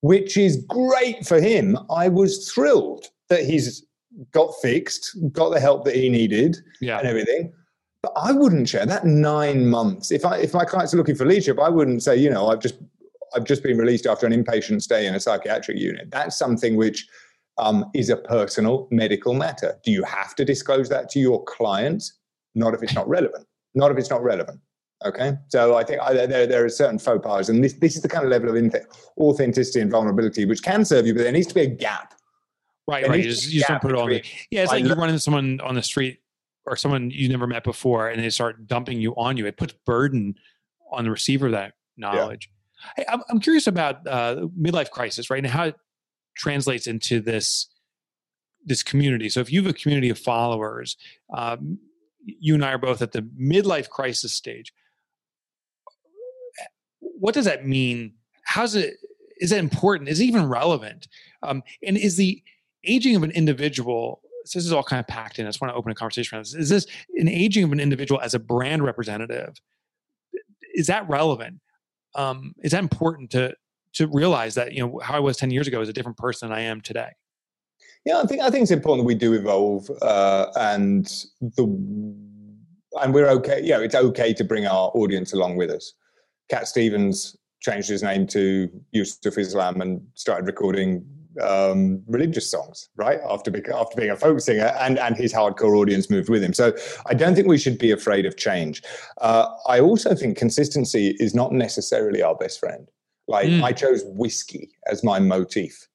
[0.00, 3.84] which is great for him i was thrilled that he's
[4.32, 6.98] got fixed got the help that he needed yeah.
[6.98, 7.52] and everything.
[8.02, 10.12] But I wouldn't share that nine months.
[10.12, 12.60] If I if my clients are looking for leadership, I wouldn't say, you know, I've
[12.60, 12.78] just
[13.34, 16.10] I've just been released after an inpatient stay in a psychiatric unit.
[16.10, 17.06] That's something which
[17.58, 19.78] um, is a personal medical matter.
[19.84, 22.14] Do you have to disclose that to your clients?
[22.54, 23.46] Not if it's not relevant.
[23.74, 24.60] Not if it's not relevant.
[25.04, 28.02] Okay, so I think I, there there are certain faux pas, and this this is
[28.02, 28.74] the kind of level of
[29.16, 32.14] authenticity and vulnerability which can serve you, but there needs to be a gap.
[32.88, 33.22] Right, There right.
[33.22, 34.24] You just, you just don't put it on the.
[34.50, 36.20] Yeah, it's I like you lo- running someone on the street
[36.64, 39.46] or someone you never met before, and they start dumping you on you.
[39.46, 40.34] It puts burden
[40.90, 42.50] on the receiver of that knowledge.
[42.96, 45.76] Hey, I'm, I'm curious about uh, midlife crisis, right, and how it
[46.36, 47.68] translates into this
[48.64, 49.28] this community.
[49.28, 50.96] So, if you have a community of followers,
[51.32, 51.78] um,
[52.24, 54.72] you and I are both at the midlife crisis stage.
[57.00, 58.14] What does that mean?
[58.44, 58.94] How's it?
[59.38, 60.08] Is it important?
[60.08, 61.08] Is it even relevant?
[61.42, 62.42] Um, and is the
[62.84, 65.46] aging of an individual so this is all kind of packed in.
[65.46, 66.54] I just want to open a conversation around this.
[66.54, 69.54] Is this an aging of an individual as a brand representative?
[70.74, 71.60] Is that relevant?
[72.14, 73.54] Um, is that important to
[73.94, 76.48] to realize that you know how I was ten years ago is a different person
[76.48, 77.10] than I am today?
[78.04, 81.06] Yeah, I think I think it's important that we do evolve, uh, and
[81.40, 81.64] the
[83.02, 83.60] and we're okay.
[83.62, 85.92] Yeah, it's okay to bring our audience along with us.
[86.48, 91.04] Cat Stevens changed his name to Yusuf Islam and started recording
[91.42, 93.20] um, religious songs, right?
[93.28, 96.52] After being after being a folk singer, and and his hardcore audience moved with him.
[96.52, 96.72] So
[97.06, 98.82] I don't think we should be afraid of change.
[99.20, 102.88] Uh, I also think consistency is not necessarily our best friend.
[103.28, 103.62] Like Mm.
[103.62, 105.86] I chose whiskey as my motif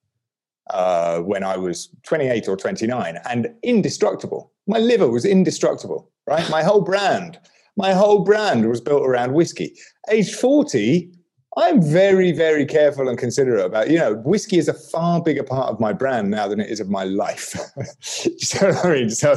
[0.70, 4.52] uh, when I was 28 or 29 and indestructible.
[4.68, 6.48] My liver was indestructible, right?
[6.50, 7.40] My whole brand,
[7.78, 9.74] my whole brand was built around whiskey.
[10.10, 11.12] Age 40,
[11.58, 15.70] I'm very, very careful and considerate about, you know, whiskey is a far bigger part
[15.70, 17.56] of my brand now than it is of my life.
[18.00, 19.36] so, I mean, so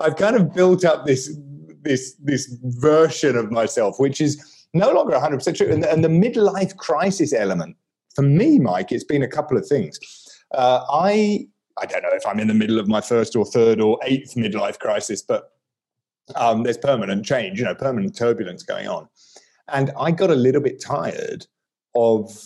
[0.00, 1.36] I've kind of built up this,
[1.82, 5.70] this, this version of myself, which is no longer 100% true.
[5.70, 7.76] And the, and the midlife crisis element,
[8.14, 9.98] for me, Mike, it's been a couple of things.
[10.52, 11.46] Uh, I
[11.78, 14.34] I don't know if I'm in the middle of my first or third or eighth
[14.34, 15.51] midlife crisis, but
[16.36, 19.08] um, there's permanent change, you know, permanent turbulence going on.
[19.68, 21.46] And I got a little bit tired
[21.94, 22.36] of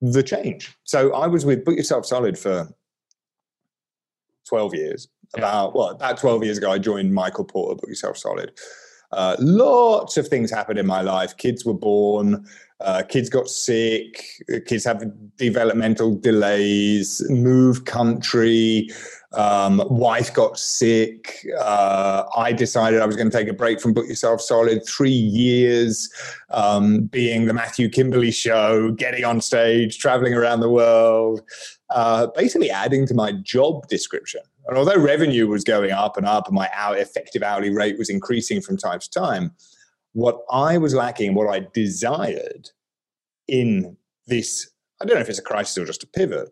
[0.00, 0.74] the change.
[0.84, 2.68] So I was with Book Yourself Solid for
[4.48, 5.08] 12 years.
[5.34, 8.52] About, well, about 12 years ago, I joined Michael Porter, Book Yourself Solid.
[9.12, 11.36] Uh, lots of things happened in my life.
[11.36, 12.46] Kids were born,
[12.80, 14.24] uh, kids got sick,
[14.66, 15.04] kids have
[15.36, 18.88] developmental delays, move country,
[19.32, 21.44] um, wife got sick.
[21.58, 24.86] Uh, I decided I was going to take a break from Book Yourself Solid.
[24.86, 26.08] Three years
[26.50, 31.42] um, being the Matthew Kimberley show, getting on stage, traveling around the world,
[31.90, 34.40] uh, basically adding to my job description.
[34.66, 38.10] And although revenue was going up and up and my hour, effective hourly rate was
[38.10, 39.52] increasing from time to time,
[40.12, 42.70] what I was lacking, what I desired
[43.46, 43.96] in
[44.26, 46.50] this, I don't know if it's a crisis or just a pivot,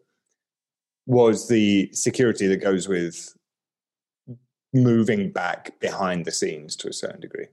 [1.06, 3.34] was the security that goes with
[4.74, 7.46] moving back behind the scenes to a certain degree.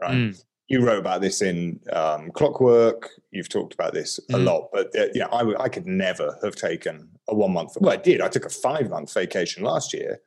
[0.00, 0.14] Right.
[0.14, 0.42] Mm.
[0.68, 3.10] You wrote about this in um, Clockwork.
[3.30, 4.44] You've talked about this a Mm.
[4.44, 7.76] lot, but uh, you know, I, w- I could never have taken a one month.
[7.80, 8.20] Well, I did.
[8.20, 10.20] I took a five month vacation last year,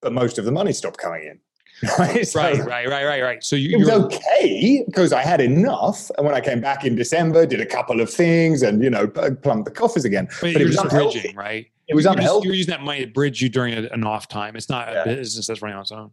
[0.00, 1.40] but most of the money stopped coming in.
[1.98, 2.34] Right.
[2.34, 3.44] Right, right, right, right, right.
[3.44, 6.10] So you, it was okay because I had enough.
[6.16, 9.06] And when I came back in December, did a couple of things and, you know,
[9.08, 10.28] plumped the coffers again.
[10.40, 11.20] but it was just unhealthy.
[11.20, 11.66] bridging, right?
[11.88, 14.56] It was you're, just- you're using that money to bridge you during an off time.
[14.56, 15.02] It's not Yeah.
[15.02, 16.10] a business that's running on its own.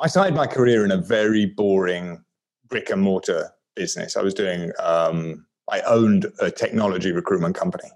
[0.00, 2.22] I started my career in a very boring
[2.68, 4.16] brick and mortar business.
[4.16, 7.88] I was doing, um, I owned a technology recruitment company.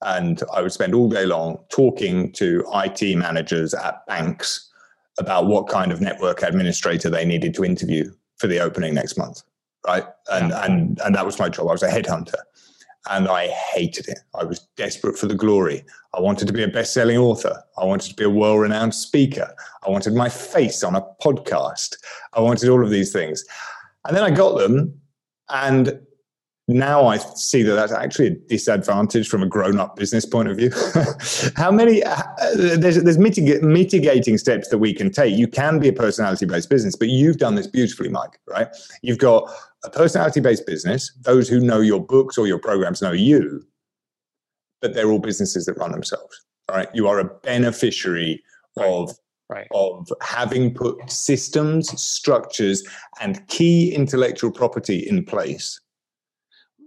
[0.00, 4.68] And I would spend all day long talking to IT managers at banks
[5.18, 9.42] about what kind of network administrator they needed to interview for the opening next month.
[9.86, 10.04] Right.
[10.30, 11.68] And, and, and that was my job.
[11.68, 12.34] I was a headhunter
[13.10, 14.20] and I hated it.
[14.34, 15.84] I was desperate for the glory.
[16.14, 17.62] I wanted to be a best selling author.
[17.76, 19.52] I wanted to be a world renowned speaker.
[19.84, 21.96] I wanted my face on a podcast.
[22.32, 23.44] I wanted all of these things.
[24.06, 24.94] And then I got them.
[25.48, 26.00] And
[26.68, 30.56] now I see that that's actually a disadvantage from a grown up business point of
[30.56, 30.70] view.
[31.56, 32.22] How many, uh,
[32.54, 35.36] there's, there's mitig- mitigating steps that we can take.
[35.36, 38.68] You can be a personality based business, but you've done this beautifully, Mike, right?
[39.02, 39.50] You've got
[39.84, 41.12] a personality based business.
[41.22, 43.66] Those who know your books or your programs know you,
[44.80, 46.44] but they're all businesses that run themselves.
[46.68, 46.88] All right.
[46.94, 48.42] You are a beneficiary
[48.76, 49.12] of
[49.48, 49.68] Right.
[49.74, 52.82] of having put systems, structures,
[53.20, 55.78] and key intellectual property in place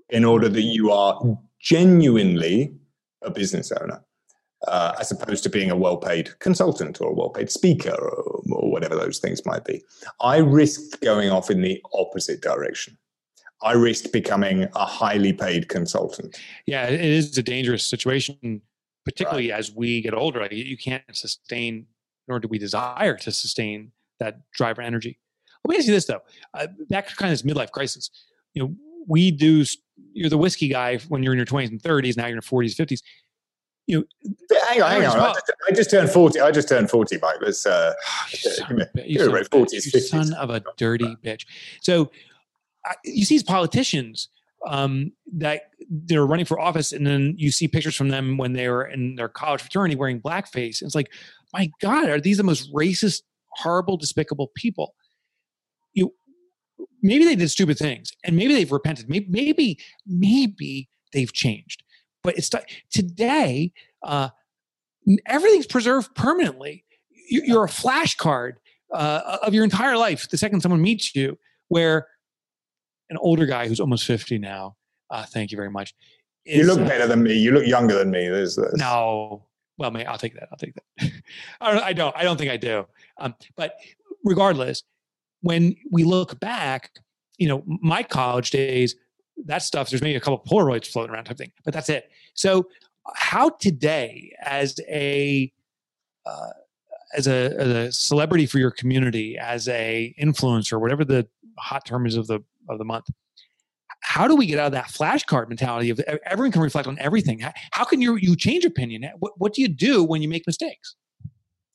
[0.10, 1.22] in order that you are
[1.60, 2.74] genuinely
[3.22, 4.04] a business owner,
[4.68, 8.42] uh, as opposed to being a well paid consultant or a well paid speaker or,
[8.52, 9.84] or whatever those things might be.
[10.22, 12.98] I risked going off in the opposite direction.
[13.62, 16.38] I risked becoming a highly paid consultant.
[16.68, 18.62] Yeah, it is a dangerous situation,
[19.06, 20.42] particularly as we get older.
[20.42, 21.88] Like, you can't sustain,
[22.28, 25.20] nor do we desire to sustain that driver energy.
[25.64, 26.22] Let me ask you this though:
[26.54, 28.10] uh, back to kind of this midlife crisis.
[28.54, 28.76] You know,
[29.08, 29.66] we do.
[30.14, 32.18] You're the whiskey guy when you're in your 20s and 30s.
[32.18, 33.02] Now you're in your 40s, 50s.
[33.88, 34.04] You know,
[34.68, 35.20] Hang on, hang on.
[35.20, 36.40] I just, I just turned 40.
[36.40, 37.36] I just turned 40, Mike.
[37.42, 37.94] Let's, uh,
[38.32, 41.46] you son give of a you son a 40s, You son of a dirty bitch.
[41.82, 42.12] So
[42.86, 44.30] I- you see these politicians
[44.68, 48.68] um, that they're running for office, and then you see pictures from them when they
[48.70, 50.82] were in their college fraternity wearing blackface.
[50.82, 51.12] And it's like,
[51.54, 54.96] my God, are these the most racist, horrible, despicable people?
[57.06, 59.10] You maybe they did stupid things, and maybe they've repented.
[59.10, 61.84] Maybe, maybe, maybe they've changed.
[62.24, 62.50] But it's
[62.92, 63.72] today.
[64.04, 64.30] Uh,
[65.26, 66.84] everything's preserved permanently.
[67.30, 68.54] You- You're a flashcard
[68.94, 70.30] uh, of your entire life.
[70.30, 71.38] The second someone meets you,
[71.68, 72.08] where
[73.10, 74.76] an older guy who's almost 50 now,
[75.12, 75.94] uh, thank you very much.
[76.46, 77.34] You is, look uh, better than me.
[77.34, 78.28] You look younger than me.
[78.30, 79.46] There's, there's no,
[79.78, 80.48] well, may I'll take that.
[80.52, 81.12] I'll take that.
[81.62, 81.84] I don't.
[81.84, 82.16] I don't.
[82.18, 82.86] I don't think I do.
[83.20, 83.76] Um, but
[84.24, 84.84] regardless,
[85.42, 86.92] when we look back,
[87.38, 88.96] you know, my college days,
[89.46, 89.90] that stuff.
[89.90, 92.10] There's maybe a couple Polaroids floating around type thing, but that's it.
[92.34, 92.68] So,
[93.16, 95.52] how today, as a
[96.26, 96.50] uh,
[97.16, 101.28] as a, as a celebrity for your community, as a influencer, whatever the
[101.58, 103.08] hot term is of the of the month,
[104.02, 107.40] how do we get out of that flashcard mentality of everyone can reflect on everything?
[107.40, 109.10] How, how can you you change opinion?
[109.20, 110.96] What, what do you do when you make mistakes?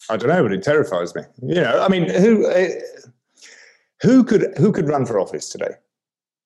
[0.09, 1.23] I don't know, but it terrifies me.
[1.43, 2.69] You know, I mean, who uh,
[4.03, 5.75] who could who could run for office today?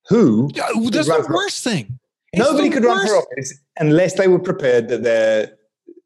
[0.09, 0.49] Who?
[0.53, 1.99] Yeah, That's the worst thing.
[2.33, 5.51] It's Nobody could run for office unless they were prepared that their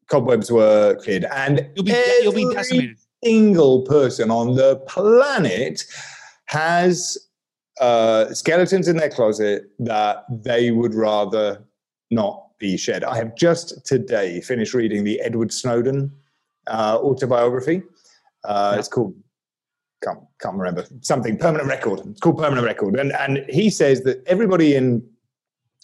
[0.08, 1.24] cobwebs were cleared.
[1.24, 1.92] And You'll be
[2.22, 2.96] you'll be every decimated.
[3.24, 5.84] single person on the planet
[6.46, 7.18] has
[7.80, 11.62] uh, skeletons in their closet that they would rather
[12.10, 13.04] not be shed.
[13.04, 16.12] I have just today finished reading the Edward Snowden
[16.66, 17.82] uh, autobiography.
[18.44, 19.14] Uh, It's called
[20.02, 22.00] can't can't remember something permanent record.
[22.06, 25.06] It's called permanent record, and and he says that everybody in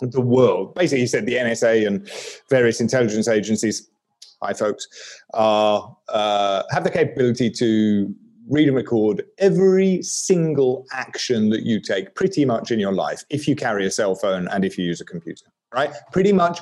[0.01, 2.11] the world, basically, he said the NSA and
[2.51, 3.89] various intelligence agencies,
[4.43, 4.87] hi folks,
[5.35, 8.15] are uh, have the capability to
[8.49, 13.49] read and record every single action that you take pretty much in your life if
[13.49, 15.93] you carry a cell phone and if you use a computer, right?
[16.13, 16.61] Pretty much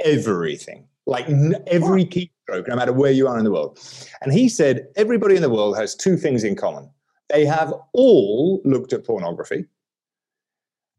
[0.00, 2.04] everything, like n- every
[2.48, 3.78] keystroke, no matter where you are in the world.
[4.22, 6.90] And he said everybody in the world has two things in common.
[7.30, 9.64] They have all looked at pornography.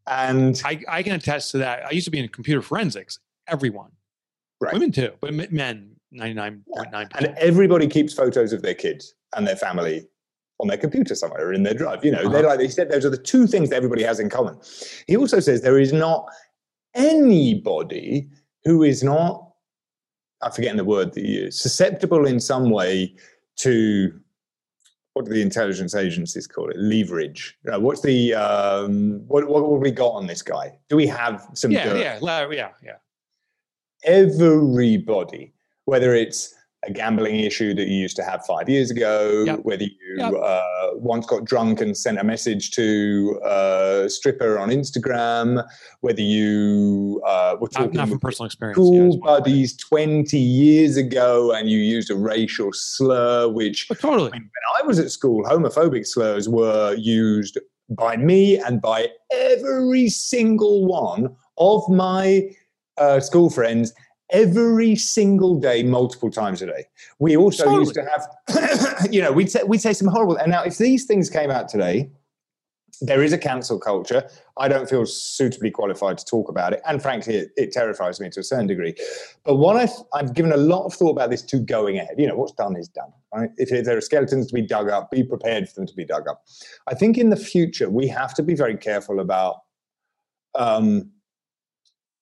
[0.08, 1.84] And I, I can attest to that.
[1.86, 3.18] I used to be in computer forensics.
[3.48, 3.90] Everyone,
[4.60, 4.72] Right.
[4.72, 9.14] women too, but men, ninety nine point nine and everybody keeps photos of their kids
[9.36, 10.08] and their family
[10.58, 12.04] on their computer somewhere or in their drive.
[12.04, 12.48] You know, they're Uh-huh.
[12.48, 14.58] like he said, those are the two things that everybody has in common.
[15.06, 16.26] He also says there is not
[16.94, 18.28] anybody
[18.64, 19.45] who is not,
[20.42, 23.14] I'm forgetting the word that you use, susceptible in some way
[23.56, 24.12] to
[25.14, 26.76] what do the intelligence agencies call it?
[26.76, 27.56] Leverage.
[27.72, 29.48] Uh, what's the um, what?
[29.48, 30.76] What have we got on this guy?
[30.90, 31.70] Do we have some?
[31.70, 32.00] Yeah, dirt?
[32.00, 32.18] yeah,
[32.52, 32.96] yeah, yeah.
[34.04, 35.54] everybody,
[35.86, 36.54] whether it's
[36.86, 39.60] a gambling issue that you used to have five years ago, Yep.
[39.62, 40.34] whether you Yep.
[40.42, 40.62] uh,
[40.94, 45.64] once got drunk and sent a message to a stripper on Instagram,
[46.00, 48.76] whether you uh, were talking not from with personal experience.
[48.76, 49.16] school yes.
[49.22, 54.30] buddies 20 years ago and you used a racial slur, which But totally.
[54.30, 57.58] when I was at school, homophobic slurs were used
[57.90, 62.50] by me and by every single one of my
[62.98, 63.92] uh, school friends
[64.30, 66.84] every single day, multiple times a day.
[67.18, 70.36] We also used to have, you know, we'd say, we'd say some horrible.
[70.36, 72.10] And now, if these things came out today,
[73.00, 74.28] there is a cancel culture.
[74.56, 76.80] I don't feel suitably qualified to talk about it.
[76.86, 78.94] And frankly, it, it terrifies me to a certain degree.
[79.44, 82.14] But what I've, I've given a lot of thought about this to going ahead.
[82.18, 83.50] You know, what's done is done, right?
[83.58, 86.26] If there are skeletons to be dug up, be prepared for them to be dug
[86.26, 86.44] up.
[86.86, 89.56] I think in the future, we have to be very careful about
[90.54, 91.10] um,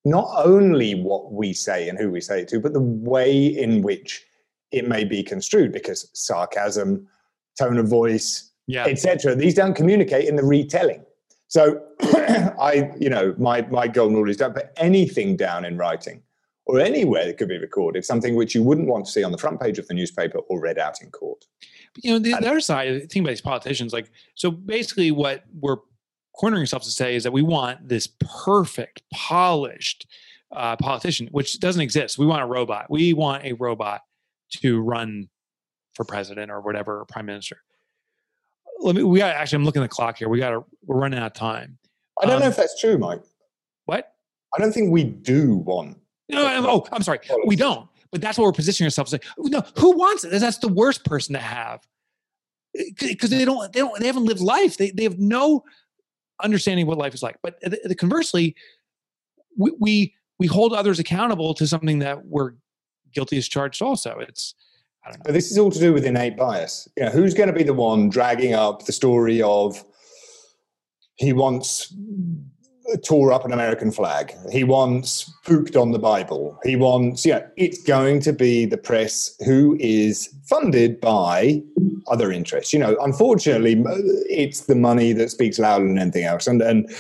[0.05, 3.83] not only what we say and who we say it to, but the way in
[3.83, 4.25] which
[4.71, 7.07] it may be construed because sarcasm,
[7.59, 8.85] tone of voice, Yeah.
[8.87, 9.35] etc.
[9.35, 11.05] These don't communicate in the retelling.
[11.49, 16.23] So I, you know, my my golden rule is don't put anything down in writing
[16.67, 19.39] or anywhere that could be recorded, something which you wouldn't want to see on the
[19.39, 21.45] front page of the newspaper or read out in court.
[21.95, 23.93] But, you know, the, the other side, think about these politicians.
[23.93, 25.77] Like, so basically, what we're
[26.37, 30.07] cornering ourselves to say is that we want this perfect, polished
[30.53, 32.19] uh, politician, which doesn't exist.
[32.19, 32.87] We want a robot.
[32.91, 34.03] We want a robot
[34.63, 35.29] to run
[35.95, 37.59] for president or whatever, or prime minister.
[38.81, 39.03] Let me.
[39.03, 39.57] We got actually.
[39.57, 40.29] I'm looking at the clock here.
[40.29, 40.65] We got to.
[40.85, 41.79] We're running out of time.
[42.21, 43.23] I don't know Um, if that's true, Mike.
[43.87, 44.13] What?
[44.57, 45.99] I don't think we do want.
[46.29, 47.19] No, I'm, oh, I'm sorry.
[47.47, 47.89] We don't.
[48.13, 49.13] But that's what we're positioning ourselves.
[49.13, 50.31] Like, no, who wants it?
[50.41, 51.81] That's the worst person to have
[52.99, 53.73] because they don't.
[53.73, 53.99] They don't.
[53.99, 54.77] They haven't lived life.
[54.77, 55.65] They they have no
[56.43, 57.37] understanding what life is like.
[57.43, 58.55] But uh, the, the conversely,
[59.57, 62.53] we, we we hold others accountable to something that we're
[63.13, 63.83] guilty as charged.
[63.83, 64.55] Also, it's
[65.05, 65.33] I don't know.
[65.33, 66.89] This is all to do with innate bias.
[66.97, 69.85] You know, who's going to be the one dragging up the story of
[71.17, 71.95] he once
[73.03, 77.47] tore up an American flag, he once pooped on the Bible, he wants, you know,
[77.57, 81.63] it's going to be the press who is funded by
[82.09, 82.73] other interests.
[82.73, 83.83] You know, unfortunately,
[84.29, 86.47] it's the money that speaks louder than anything else.
[86.47, 86.91] And and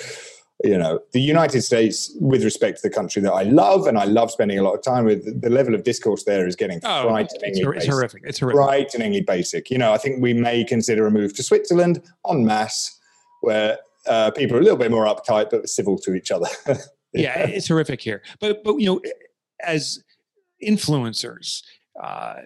[0.62, 4.04] you know, the United States, with respect to the country that I love, and I
[4.04, 7.08] love spending a lot of time with, the level of discourse there is getting Oh,
[7.08, 8.22] frighteningly it's, it's horrific.
[8.24, 8.56] It's horrific.
[8.62, 9.70] frighteningly basic.
[9.70, 12.98] You know, I think we may consider a move to Switzerland en masse,
[13.42, 16.48] where uh, people are a little bit more uptight but civil to each other.
[17.12, 18.22] yeah, it's horrific here.
[18.40, 19.00] But but you know,
[19.62, 20.02] as
[20.62, 21.62] influencers,
[22.02, 22.36] uh,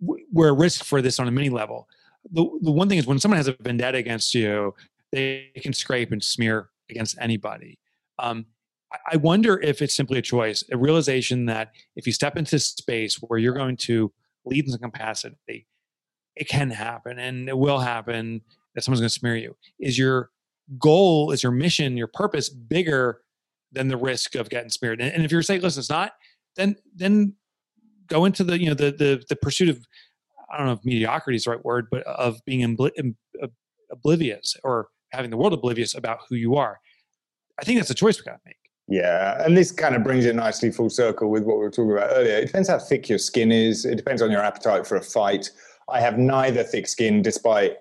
[0.00, 1.88] we're at risk for this on a mini level.
[2.32, 4.74] The the one thing is when someone has a vendetta against you,
[5.12, 7.78] they can scrape and smear against anybody.
[8.18, 8.46] Um,
[9.10, 13.16] I- wonder if it's simply a choice, a realization that if you step into space
[13.16, 14.12] where you're going to
[14.44, 15.66] lead in some capacity,
[16.36, 18.42] it can happen and it will happen
[18.74, 19.56] that someone's going to smear you.
[19.78, 20.30] Is your
[20.78, 23.20] goal, is your mission, your purpose bigger
[23.72, 25.00] than the risk of getting smeared?
[25.00, 26.12] And, and if you're saying, listen, it's not,
[26.56, 27.34] then then
[28.06, 29.84] go into the you know the the the pursuit of
[30.52, 33.52] I don't know if mediocrity is the right word, but of being obli- ob- ob-
[33.90, 36.80] oblivious or having the world oblivious about who you are.
[37.58, 38.56] I think that's a choice we got to make.
[38.86, 41.92] Yeah, and this kind of brings it nicely full circle with what we were talking
[41.92, 42.36] about earlier.
[42.36, 43.84] It depends how thick your skin is.
[43.84, 45.50] It depends on your appetite for a fight.
[45.88, 47.76] I have neither thick skin, despite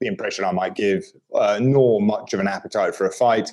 [0.00, 3.52] the impression I might give, uh, nor much of an appetite for a fight,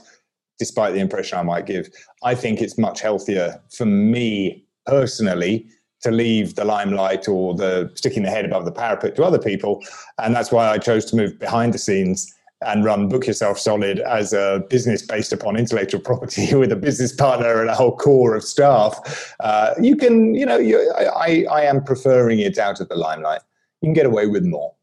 [0.60, 1.90] despite the impression I might give.
[2.24, 5.68] I think it's much healthier for me personally
[6.02, 9.82] to leave the limelight or the sticking the head above the parapet to other people,
[10.20, 12.34] and that's why I chose to move behind the scenes
[12.66, 17.14] and run Book Yourself Solid as a business based upon intellectual property with a business
[17.14, 19.34] partner and a whole core of staff.
[19.40, 23.42] Uh, you can, you know, you, I, I am preferring it out of the limelight.
[23.82, 24.74] You can get away with more.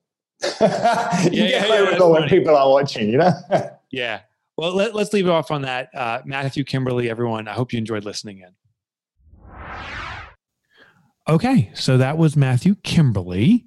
[0.43, 3.33] you Yeah, get yeah, yeah, with that's it when people are watching, you know?
[3.93, 4.21] Yeah.
[4.57, 5.89] Well, let, let's leave it off on that.
[5.93, 8.55] Uh, Matthew, Kimberley, everyone, I hope you enjoyed listening in.
[11.29, 11.71] Okay.
[11.75, 13.67] So that was Matthew Kimberley.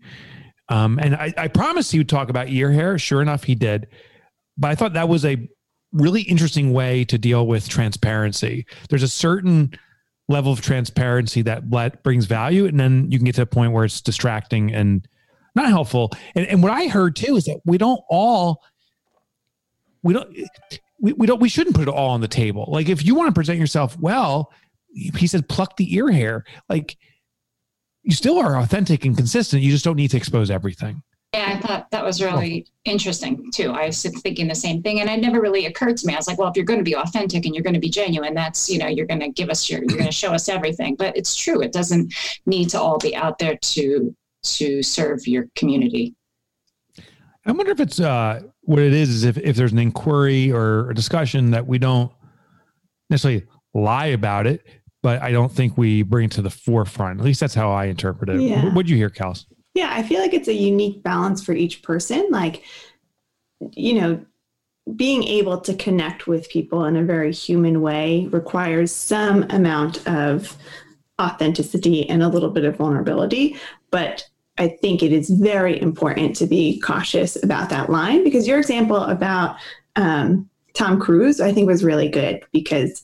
[0.69, 2.97] Um, and I, I promised he would talk about ear hair.
[2.97, 3.87] Sure enough, he did.
[4.57, 5.45] But I thought that was a
[5.91, 8.65] really interesting way to deal with transparency.
[8.89, 9.77] There's a certain
[10.29, 13.73] level of transparency that let, brings value, and then you can get to a point
[13.73, 15.05] where it's distracting and
[15.55, 16.11] not helpful.
[16.35, 18.61] And, and what I heard too is that we don't all
[20.03, 20.35] we don't
[20.99, 23.27] we, we don't we shouldn't put it all on the table like if you want
[23.27, 24.51] to present yourself well
[24.93, 26.97] he said pluck the ear hair like
[28.03, 31.01] you still are authentic and consistent you just don't need to expose everything
[31.33, 33.71] Yeah, I thought that was really interesting too.
[33.71, 36.13] I was thinking the same thing, and it never really occurred to me.
[36.13, 37.89] I was like, well, if you're going to be authentic and you're going to be
[37.89, 40.47] genuine, that's you know, you're going to give us your, you're going to show us
[40.47, 40.95] everything.
[40.95, 42.13] But it's true; it doesn't
[42.45, 46.15] need to all be out there to to serve your community.
[47.45, 50.89] i wonder if it's uh what it is is if, if there's an inquiry or
[50.89, 52.11] a discussion that we don't
[53.09, 54.65] necessarily lie about it
[55.01, 57.85] but i don't think we bring it to the forefront at least that's how i
[57.85, 58.65] interpret it Yeah.
[58.73, 62.27] what'd you hear kels Yeah, I feel like it's a unique balance for each person.
[62.29, 62.61] Like,
[63.71, 64.23] you know,
[64.95, 70.55] being able to connect with people in a very human way requires some amount of
[71.19, 73.57] authenticity and a little bit of vulnerability.
[73.89, 74.27] But
[74.57, 78.97] I think it is very important to be cautious about that line because your example
[78.97, 79.57] about
[79.95, 83.03] um, Tom Cruise, I think, was really good because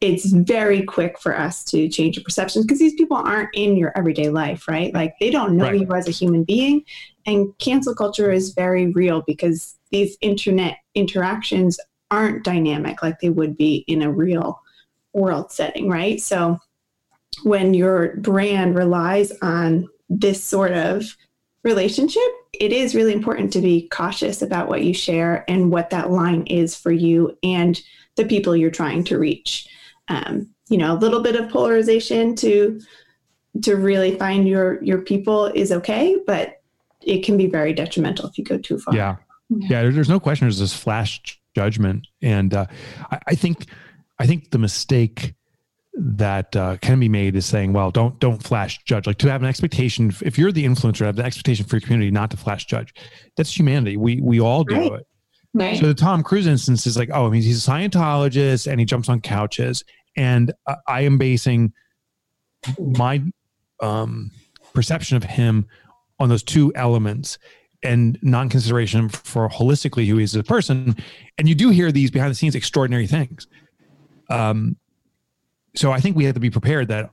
[0.00, 3.92] it's very quick for us to change your perceptions because these people aren't in your
[3.96, 4.94] everyday life, right?
[4.94, 5.80] Like they don't know Right.
[5.80, 6.84] you as a human being.
[7.26, 11.78] And cancel culture is very real because these internet interactions
[12.10, 14.62] aren't dynamic like they would be in a real
[15.12, 16.20] world setting, right?
[16.20, 16.58] So
[17.42, 21.16] when your brand relies on this sort of
[21.64, 26.10] relationship, it is really important to be cautious about what you share and what that
[26.10, 27.80] line is for you and
[28.16, 29.68] the people you're trying to reach.
[30.08, 32.80] Um, you know, a little bit of polarization to
[33.62, 36.60] to really find your your people is okay, but
[37.02, 38.94] it can be very detrimental if you go too far.
[38.94, 39.16] Yeah.
[39.50, 39.82] Yeah.
[39.82, 40.46] there- There's no question.
[40.46, 41.20] There's this flash
[41.54, 42.06] judgment.
[42.22, 42.66] And uh,
[43.10, 43.66] I, I think,
[44.18, 45.34] I think the mistake
[46.00, 49.06] that uh, can be made is saying, well, don't, don't flash judge.
[49.06, 52.10] Like to have an expectation, if you're the influencer, have the expectation for your community
[52.10, 52.94] not to flash judge.
[53.36, 53.96] That's humanity.
[53.96, 55.00] We, we all do Right.
[55.00, 55.06] it.
[55.54, 55.78] Right.
[55.78, 58.86] So the Tom Cruise instance is like, oh, I mean, he's a Scientologist and he
[58.86, 59.82] jumps on couches.
[60.16, 61.72] And I, I am basing
[62.78, 63.22] my
[63.80, 64.30] um,
[64.74, 65.66] perception of him
[66.20, 67.38] on those two elements
[67.82, 70.94] and non-consideration for holistically who he is as a person.
[71.38, 73.46] And you do hear these behind the scenes extraordinary things.
[74.30, 74.76] Um,
[75.78, 77.10] so I think we have to be prepared that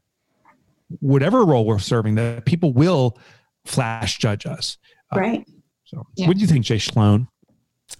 [0.99, 3.17] whatever role we're serving, that people will
[3.65, 4.77] flash judge us.
[5.13, 5.47] Uh, Right.
[5.85, 6.27] So, Yeah.
[6.27, 7.27] what do you think, Jay Sloan?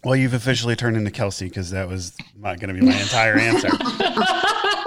[0.04, 3.38] Well, you've officially turned into Kelsey because that was not going to be my entire
[3.38, 3.70] answer.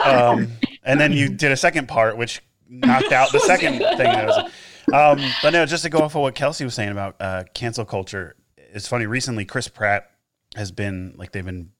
[0.04, 0.52] Um,
[0.84, 3.98] and then you did a second part, which knocked out the second thing.
[3.98, 4.50] That was,
[4.94, 7.84] um, but no, just to go off of what Kelsey was saying about uh, cancel
[7.84, 9.04] culture, it's funny.
[9.06, 10.08] Recently, Chris Pratt
[10.56, 11.72] has been like they've been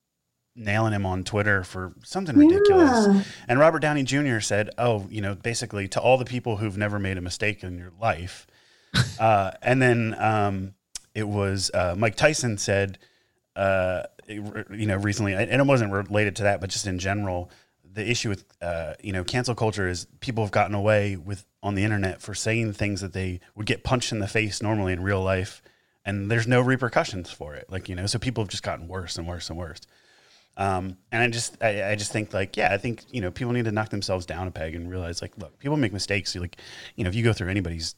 [0.59, 3.07] nailing him on Twitter for something ridiculous.
[3.07, 3.23] Yeah.
[3.49, 4.41] And Robert Downey Jr.
[4.41, 7.79] said, "Oh, you know, basically to all the people who've never made a mistake in
[7.79, 8.47] your life."
[9.21, 10.75] uh, and then um,
[11.15, 12.99] it was uh, Mike Tyson said,
[13.57, 17.51] uh, you know, recently, and it wasn't related to that, but just in general,
[17.93, 21.75] the issue with uh, you know cancel culture is people have gotten away with on
[21.75, 25.03] the internet for saying things that they would get punched in the face normally in
[25.03, 25.63] real life,
[26.05, 27.67] and there's no repercussions for it.
[27.69, 29.81] Like you know, so people have just gotten worse and worse and worse.
[30.59, 33.53] Um, and I just, I, I just think like, yeah, I think you know, people
[33.55, 36.35] need to knock themselves down a peg and realize like, look, people make mistakes.
[36.35, 36.57] You like,
[36.97, 37.95] you know, if you go through anybody's,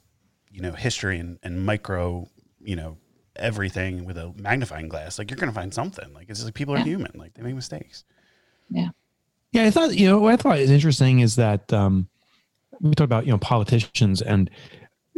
[0.52, 2.28] you know, history and, and micro,
[2.61, 2.98] you know,
[3.36, 6.12] everything with a magnifying glass, like you're gonna find something.
[6.14, 6.84] Like it's just like people are Yeah.
[6.84, 7.12] human.
[7.14, 8.04] Like they make mistakes.
[8.70, 8.90] Yeah,
[9.52, 12.08] Yeah, I thought you know what I thought is interesting is that um,
[12.80, 14.50] we talk about you know politicians and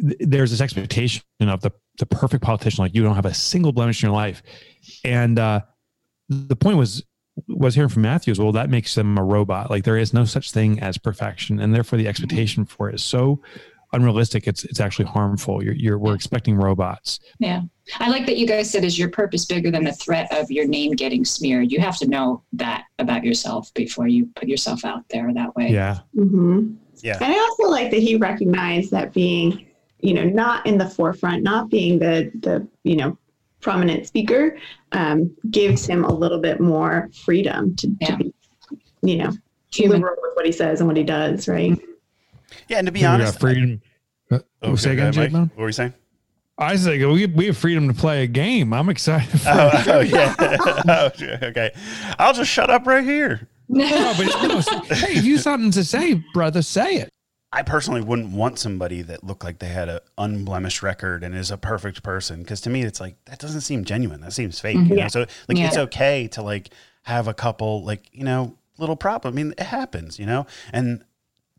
[0.00, 3.72] th- there's this expectation of the the perfect politician like you don't have a single
[3.72, 4.42] blemish in your life,
[5.04, 5.60] and uh,
[6.28, 7.04] the point was
[7.48, 8.38] was hearing from Matthew Matthews.
[8.38, 9.70] Well, that makes them a robot.
[9.70, 13.02] Like there is no such thing as perfection, and therefore the expectation for it is
[13.02, 13.40] so
[13.92, 14.46] unrealistic.
[14.46, 15.62] It's it's actually harmful.
[15.62, 17.20] You're, you're we're expecting robots.
[17.38, 17.62] Yeah.
[17.98, 20.66] I like that you guys said, is your purpose bigger than the threat of your
[20.66, 21.72] name getting smeared?
[21.72, 25.68] You have to know that about yourself before you put yourself out there that way.
[25.70, 26.74] Yeah, Mm-hmm.
[27.02, 27.18] Yeah.
[27.20, 29.66] And I also like that he recognized that being,
[29.98, 33.18] you know, not in the forefront, not being the the you know
[33.62, 34.58] prominent speaker,
[34.92, 38.06] um, gives him a little bit more freedom to, Yeah.
[38.08, 38.34] to be,
[39.02, 39.32] you know,
[39.72, 39.98] Human.
[40.02, 41.80] liberal with what he says and what he does, right?
[42.68, 43.80] Yeah, and to be We got honest, freedom.
[44.30, 45.32] Uh, I- say Okay, go again, ahead, Jake.
[45.32, 45.48] Mike.
[45.54, 45.94] What were you saying?
[46.58, 48.72] I say we we have freedom to play a game.
[48.74, 49.40] I'm excited.
[49.40, 50.34] For Oh, oh, yeah.
[50.88, 51.10] Oh,
[51.48, 51.70] okay.
[52.18, 53.48] I'll just shut up right here.
[53.68, 54.60] No, but you know,
[54.94, 57.11] hey, if you have something to say, brother, say it.
[57.54, 61.50] I personally wouldn't want somebody that looked like they had an unblemished record and is
[61.50, 64.20] a perfect person because to me it's like that doesn't seem genuine.
[64.22, 64.76] That seems fake.
[64.76, 64.94] You know?
[64.96, 65.08] Yeah.
[65.08, 65.66] So like Yeah.
[65.66, 66.70] it's okay to like
[67.02, 69.34] have a couple like you know little problem.
[69.34, 71.04] I mean it happens, you know, and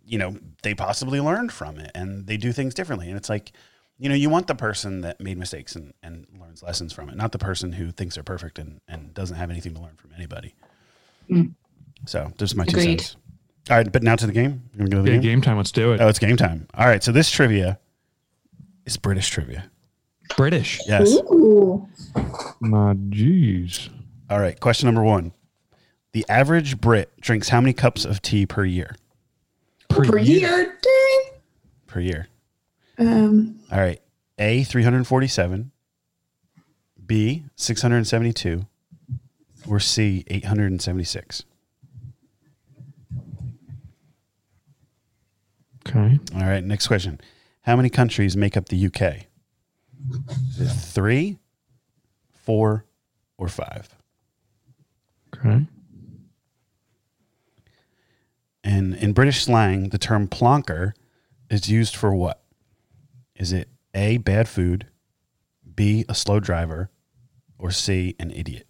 [0.05, 3.07] you know they possibly learned from it and they do things differently.
[3.09, 3.51] And it's like
[3.99, 7.15] you know you want the person that made mistakes and, and learns lessons from it,
[7.15, 10.11] not the person who thinks they're perfect and and doesn't have anything to learn from
[10.15, 10.55] anybody.
[11.29, 11.53] Mm.
[12.07, 13.01] So there's my two Agreed.
[13.01, 13.15] cents.
[13.69, 14.63] All right, but now to the game.
[14.73, 15.21] You want to go to the Yeah, game?
[15.21, 15.57] game time.
[15.57, 16.01] Let's do it.
[16.01, 16.67] Oh, it's game time.
[16.73, 17.01] All right.
[17.03, 17.79] So this trivia
[18.85, 19.69] is British trivia.
[20.35, 20.81] British.
[20.87, 21.13] Yes.
[21.31, 21.87] Ooh.
[22.59, 23.89] My jeez.
[24.29, 24.59] All right.
[24.59, 25.31] Question number one.
[26.11, 28.95] The average Brit drinks how many cups of tea per year?
[29.89, 30.77] Per year.
[30.81, 31.23] Dang.
[31.87, 32.27] Per year.
[32.97, 34.01] Um, All right.
[34.39, 35.71] A, 347.
[37.05, 38.65] B, 672.
[39.67, 41.43] Or C, 876.
[45.87, 46.19] Okay.
[46.35, 46.63] All right.
[46.63, 47.19] Next question.
[47.61, 49.27] How many countries make up the UK?
[50.49, 51.39] Is it three,
[52.33, 52.85] four,
[53.37, 53.89] or five?
[55.35, 55.65] Okay.
[58.63, 60.93] And in British slang, the term plonker
[61.49, 62.41] is used for what?
[63.35, 64.87] Is it A, bad food,
[65.75, 66.89] B, a slow driver,
[67.57, 68.67] or C, an idiot?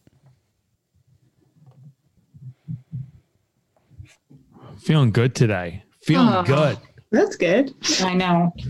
[4.80, 5.84] Feeling good today.
[6.02, 6.44] Feeling Oh.
[6.44, 6.78] good.
[7.14, 7.74] That's good.
[8.02, 8.54] I know.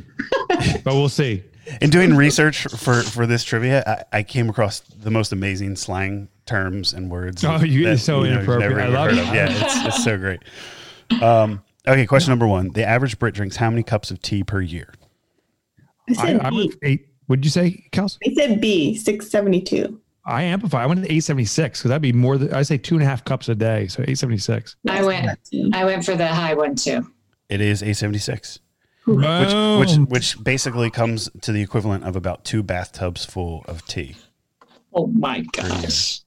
[0.83, 1.43] But we'll see.
[1.81, 6.27] In doing research for, for this trivia, I, I came across the most amazing slang
[6.45, 7.43] terms and words.
[7.43, 8.73] Oh, you- that, so you've inappropriate.
[8.77, 9.27] I even love heard it.
[9.27, 9.33] of.
[9.33, 10.41] Yeah, it's, it's so great.
[11.21, 12.69] Um, okay, question number one.
[12.69, 14.93] The average Brit drinks how many cups of tea per year?
[16.09, 16.55] I I, said I B.
[16.57, 17.07] went eight.
[17.27, 18.17] What did you say, Kels?
[18.27, 19.99] I said B, 672.
[20.25, 20.83] I amplify.
[20.83, 23.23] I went to 876 because that'd be more than I say two and a half
[23.25, 23.87] cups a day.
[23.87, 24.75] So 876.
[24.89, 25.29] I went.
[25.73, 27.09] I went for the high one too.
[27.49, 28.59] It is A76.
[29.05, 29.79] Which, Boom.
[29.79, 34.15] which which basically comes to the equivalent of about two bathtubs full of tea.
[34.93, 36.21] Oh my gosh.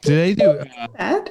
[0.00, 1.30] do they do uh, That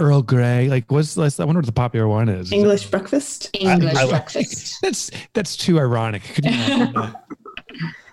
[0.00, 0.68] Earl Grey?
[0.68, 2.50] Like, what's let's, I wonder what the popular one is.
[2.50, 3.50] English breakfast.
[3.54, 4.78] English I- I- breakfast.
[4.82, 6.24] That's that's too ironic.
[6.34, 7.12] Could you?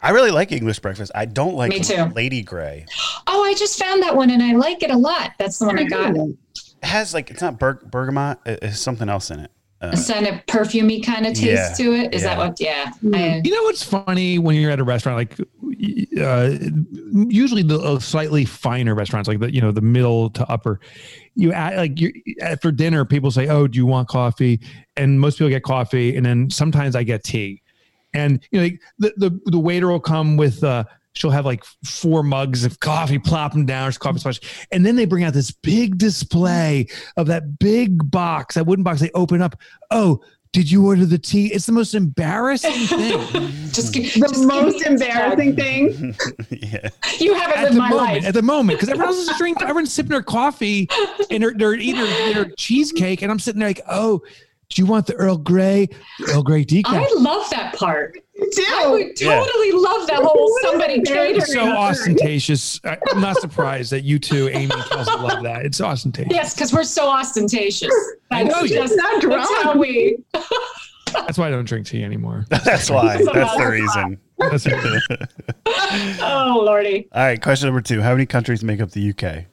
[0.03, 1.11] I really like English breakfast.
[1.15, 2.03] I don't like Me too.
[2.15, 2.85] Lady Grey.
[3.25, 5.31] Oh, I just found that one and I like it a lot.
[5.39, 6.15] That's the one I got.
[6.15, 6.37] It
[6.83, 8.37] has like it's not ber- bergamot.
[8.45, 9.49] It- It's something else in it.
[9.81, 12.13] Uh, A kind of perfumey kind of taste Yeah, to it.
[12.13, 12.59] Is that what?
[12.59, 12.91] Yeah.
[13.03, 13.15] Mm.
[13.15, 15.39] I, You know what's funny when you're at a restaurant, like
[16.21, 16.51] uh,
[17.27, 20.79] usually the uh, slightly finer restaurants, like the you know the middle to upper,
[21.35, 22.11] you add, like you
[22.41, 24.59] after dinner, people say, "Oh, do you want coffee?"
[24.97, 27.63] And most people get coffee, and then sometimes I get tea,
[28.13, 30.63] and you know like, the the the waiter will come with.
[30.63, 30.83] uh
[31.13, 34.39] She'll have like four mugs of coffee, plop them down, it's coffee splash,
[34.71, 36.87] and then they bring out this big display
[37.17, 39.01] of that big box, that wooden box.
[39.01, 39.55] They open up.
[39.91, 40.21] Oh,
[40.53, 41.47] did you order the tea?
[41.47, 43.19] It's the most embarrassing thing.
[43.71, 46.15] just gi- The just most embarrassing thing.
[46.49, 46.89] yeah.
[47.19, 48.25] You haven't at lived the my moment, life.
[48.25, 50.89] at the moment, because everyone else is drinking, everyone's sipping their coffee
[51.29, 54.21] and they're, they're eating their, their cheesecake, and I'm sitting there like, oh,
[54.73, 55.89] do you want the Earl Grey,
[56.29, 56.85] Earl Grey decaf?
[56.87, 58.17] I love that part.
[58.41, 58.45] I
[58.85, 58.91] Too.
[58.91, 59.39] would Yeah.
[59.39, 61.35] totally love that whole somebody It's catering.
[61.35, 62.79] It's so ostentatious.
[62.83, 65.65] I- I'm not surprised that you two, Amy and Kelsey, love that.
[65.65, 66.33] It's ostentatious.
[66.33, 67.93] Yes, because we're so ostentatious.
[68.31, 70.17] I know That's just Not that's how we.
[71.13, 72.45] That's why I don't drink tea anymore.
[72.49, 73.17] That's why.
[73.21, 74.17] That's the reason.
[74.39, 75.29] That's it.
[76.21, 77.07] Oh lordy.
[77.11, 77.41] All right.
[77.41, 78.01] Question number two.
[78.01, 79.45] How many countries make up the UK?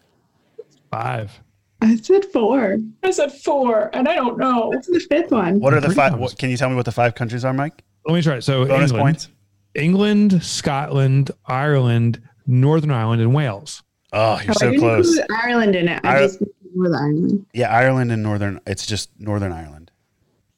[0.91, 1.33] Five.
[1.81, 2.79] I said four.
[3.05, 4.69] I said four, and I don't know.
[4.69, 5.61] What's the fifth one?
[5.61, 6.19] What are the Pretty five?
[6.19, 7.83] What, can you tell me what the five countries are, Mike?
[8.07, 8.43] Let me try it.
[8.43, 9.29] So Bonus England, points.
[9.75, 13.83] England, Scotland, Ireland, Northern Ireland, and Wales.
[14.13, 15.09] Oh, you're Oh, I so didn't close.
[15.19, 16.01] include Ireland in it.
[16.05, 16.41] I Ir- just
[16.75, 17.47] with Ireland.
[17.53, 18.61] Yeah, Ireland and Northern.
[18.67, 19.91] It's just Northern Ireland.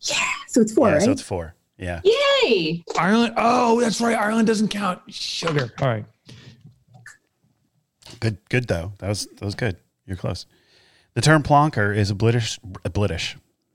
[0.01, 0.17] Yeah,
[0.49, 1.03] so it's four, yeah, right?
[1.03, 1.55] so it's four.
[1.77, 2.01] Yeah.
[2.05, 2.83] Yay!
[2.99, 3.35] Ireland.
[3.37, 4.17] Oh, that's right.
[4.17, 5.01] Ireland doesn't count.
[5.09, 5.71] Sugar.
[5.81, 6.05] All right.
[8.21, 8.39] Good.
[8.49, 8.93] Good though.
[8.99, 9.77] That was that was good.
[10.07, 10.47] You're close.
[11.15, 13.37] The term plonker is a British a British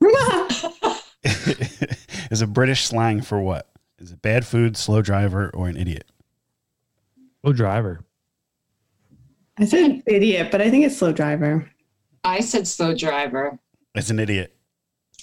[2.30, 3.68] is a British slang for what?
[3.98, 6.04] Is it bad food, slow driver, or an idiot?
[7.44, 8.04] Oh, driver.
[9.58, 11.70] I said idiot, but I think it's slow driver.
[12.24, 13.58] I said slow driver.
[13.94, 14.54] It's an idiot.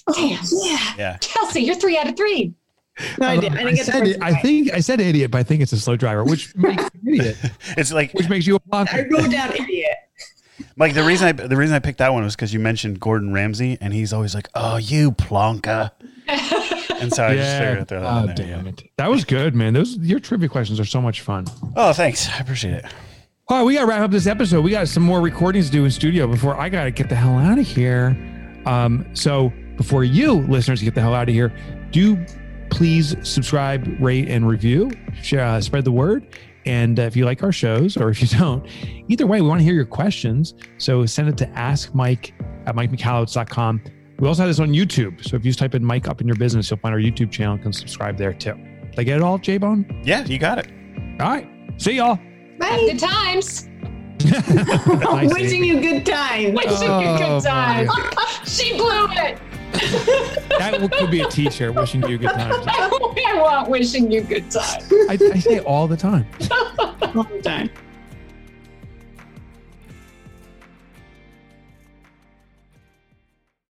[0.06, 0.94] Oh, yeah.
[0.98, 1.16] Yeah.
[1.18, 2.54] Chelsea, you're three out of three.
[3.18, 3.52] No, I, did.
[3.52, 5.72] I I, didn't get said it, I think I said idiot, but I think it's
[5.72, 7.36] a slow driver, which makes you an idiot,
[7.76, 8.94] It's like which makes you a plonker.
[8.94, 9.96] I wrote down idiot.
[10.76, 10.94] Mike.
[10.94, 13.78] The reason I the reason I picked that one was because you mentioned Gordon Ramsay,
[13.80, 15.90] and he's always like, "Oh, you plonker,"
[16.28, 16.40] and
[17.02, 18.34] And so I just figured I'd throw that Oh, in there.
[18.34, 18.82] damn it.
[18.96, 19.72] That was good, man.
[19.74, 21.46] Those your trivia questions are so much fun.
[21.76, 22.28] Oh, thanks.
[22.30, 22.84] I appreciate it.
[23.48, 24.62] All right, we got to wrap up this episode.
[24.64, 27.14] We got some more recordings to do in studio before I got to get the
[27.14, 28.16] hell out of here.
[28.64, 31.52] Um, so before you listeners get the hell out of here,
[31.90, 32.24] do
[32.70, 34.90] please subscribe, rate, and review.
[35.22, 36.26] Share, uh, spread the word.
[36.66, 38.66] And uh, if you like our shows or if you don't,
[39.08, 40.54] either way, we want to hear your questions.
[40.78, 42.32] So send it to askmike
[42.66, 43.82] at mikemichalowicz.com.
[44.20, 45.22] We also have this on YouTube.
[45.28, 47.30] So if you just type in Mike up in your business, you'll find our YouTube
[47.30, 48.54] channel and can subscribe there too.
[48.54, 50.02] Did I get it all, J Bone?
[50.04, 50.68] Yeah, you got it.
[51.20, 51.48] All right.
[51.78, 52.14] See y'all.
[52.16, 52.88] Have Bye.
[52.90, 53.68] good times.
[54.24, 55.68] Nice, Wishing Amy.
[55.68, 56.54] you good time.
[56.54, 57.86] Wishing you Oh, good time.
[57.86, 58.10] my.
[58.46, 59.38] she blew it.
[60.58, 62.64] That could be a t-shirt wishing you good times.
[62.66, 62.88] I
[63.36, 64.80] want wishing you good time.
[65.08, 66.26] I, I say it all the time.
[67.14, 67.70] All the time.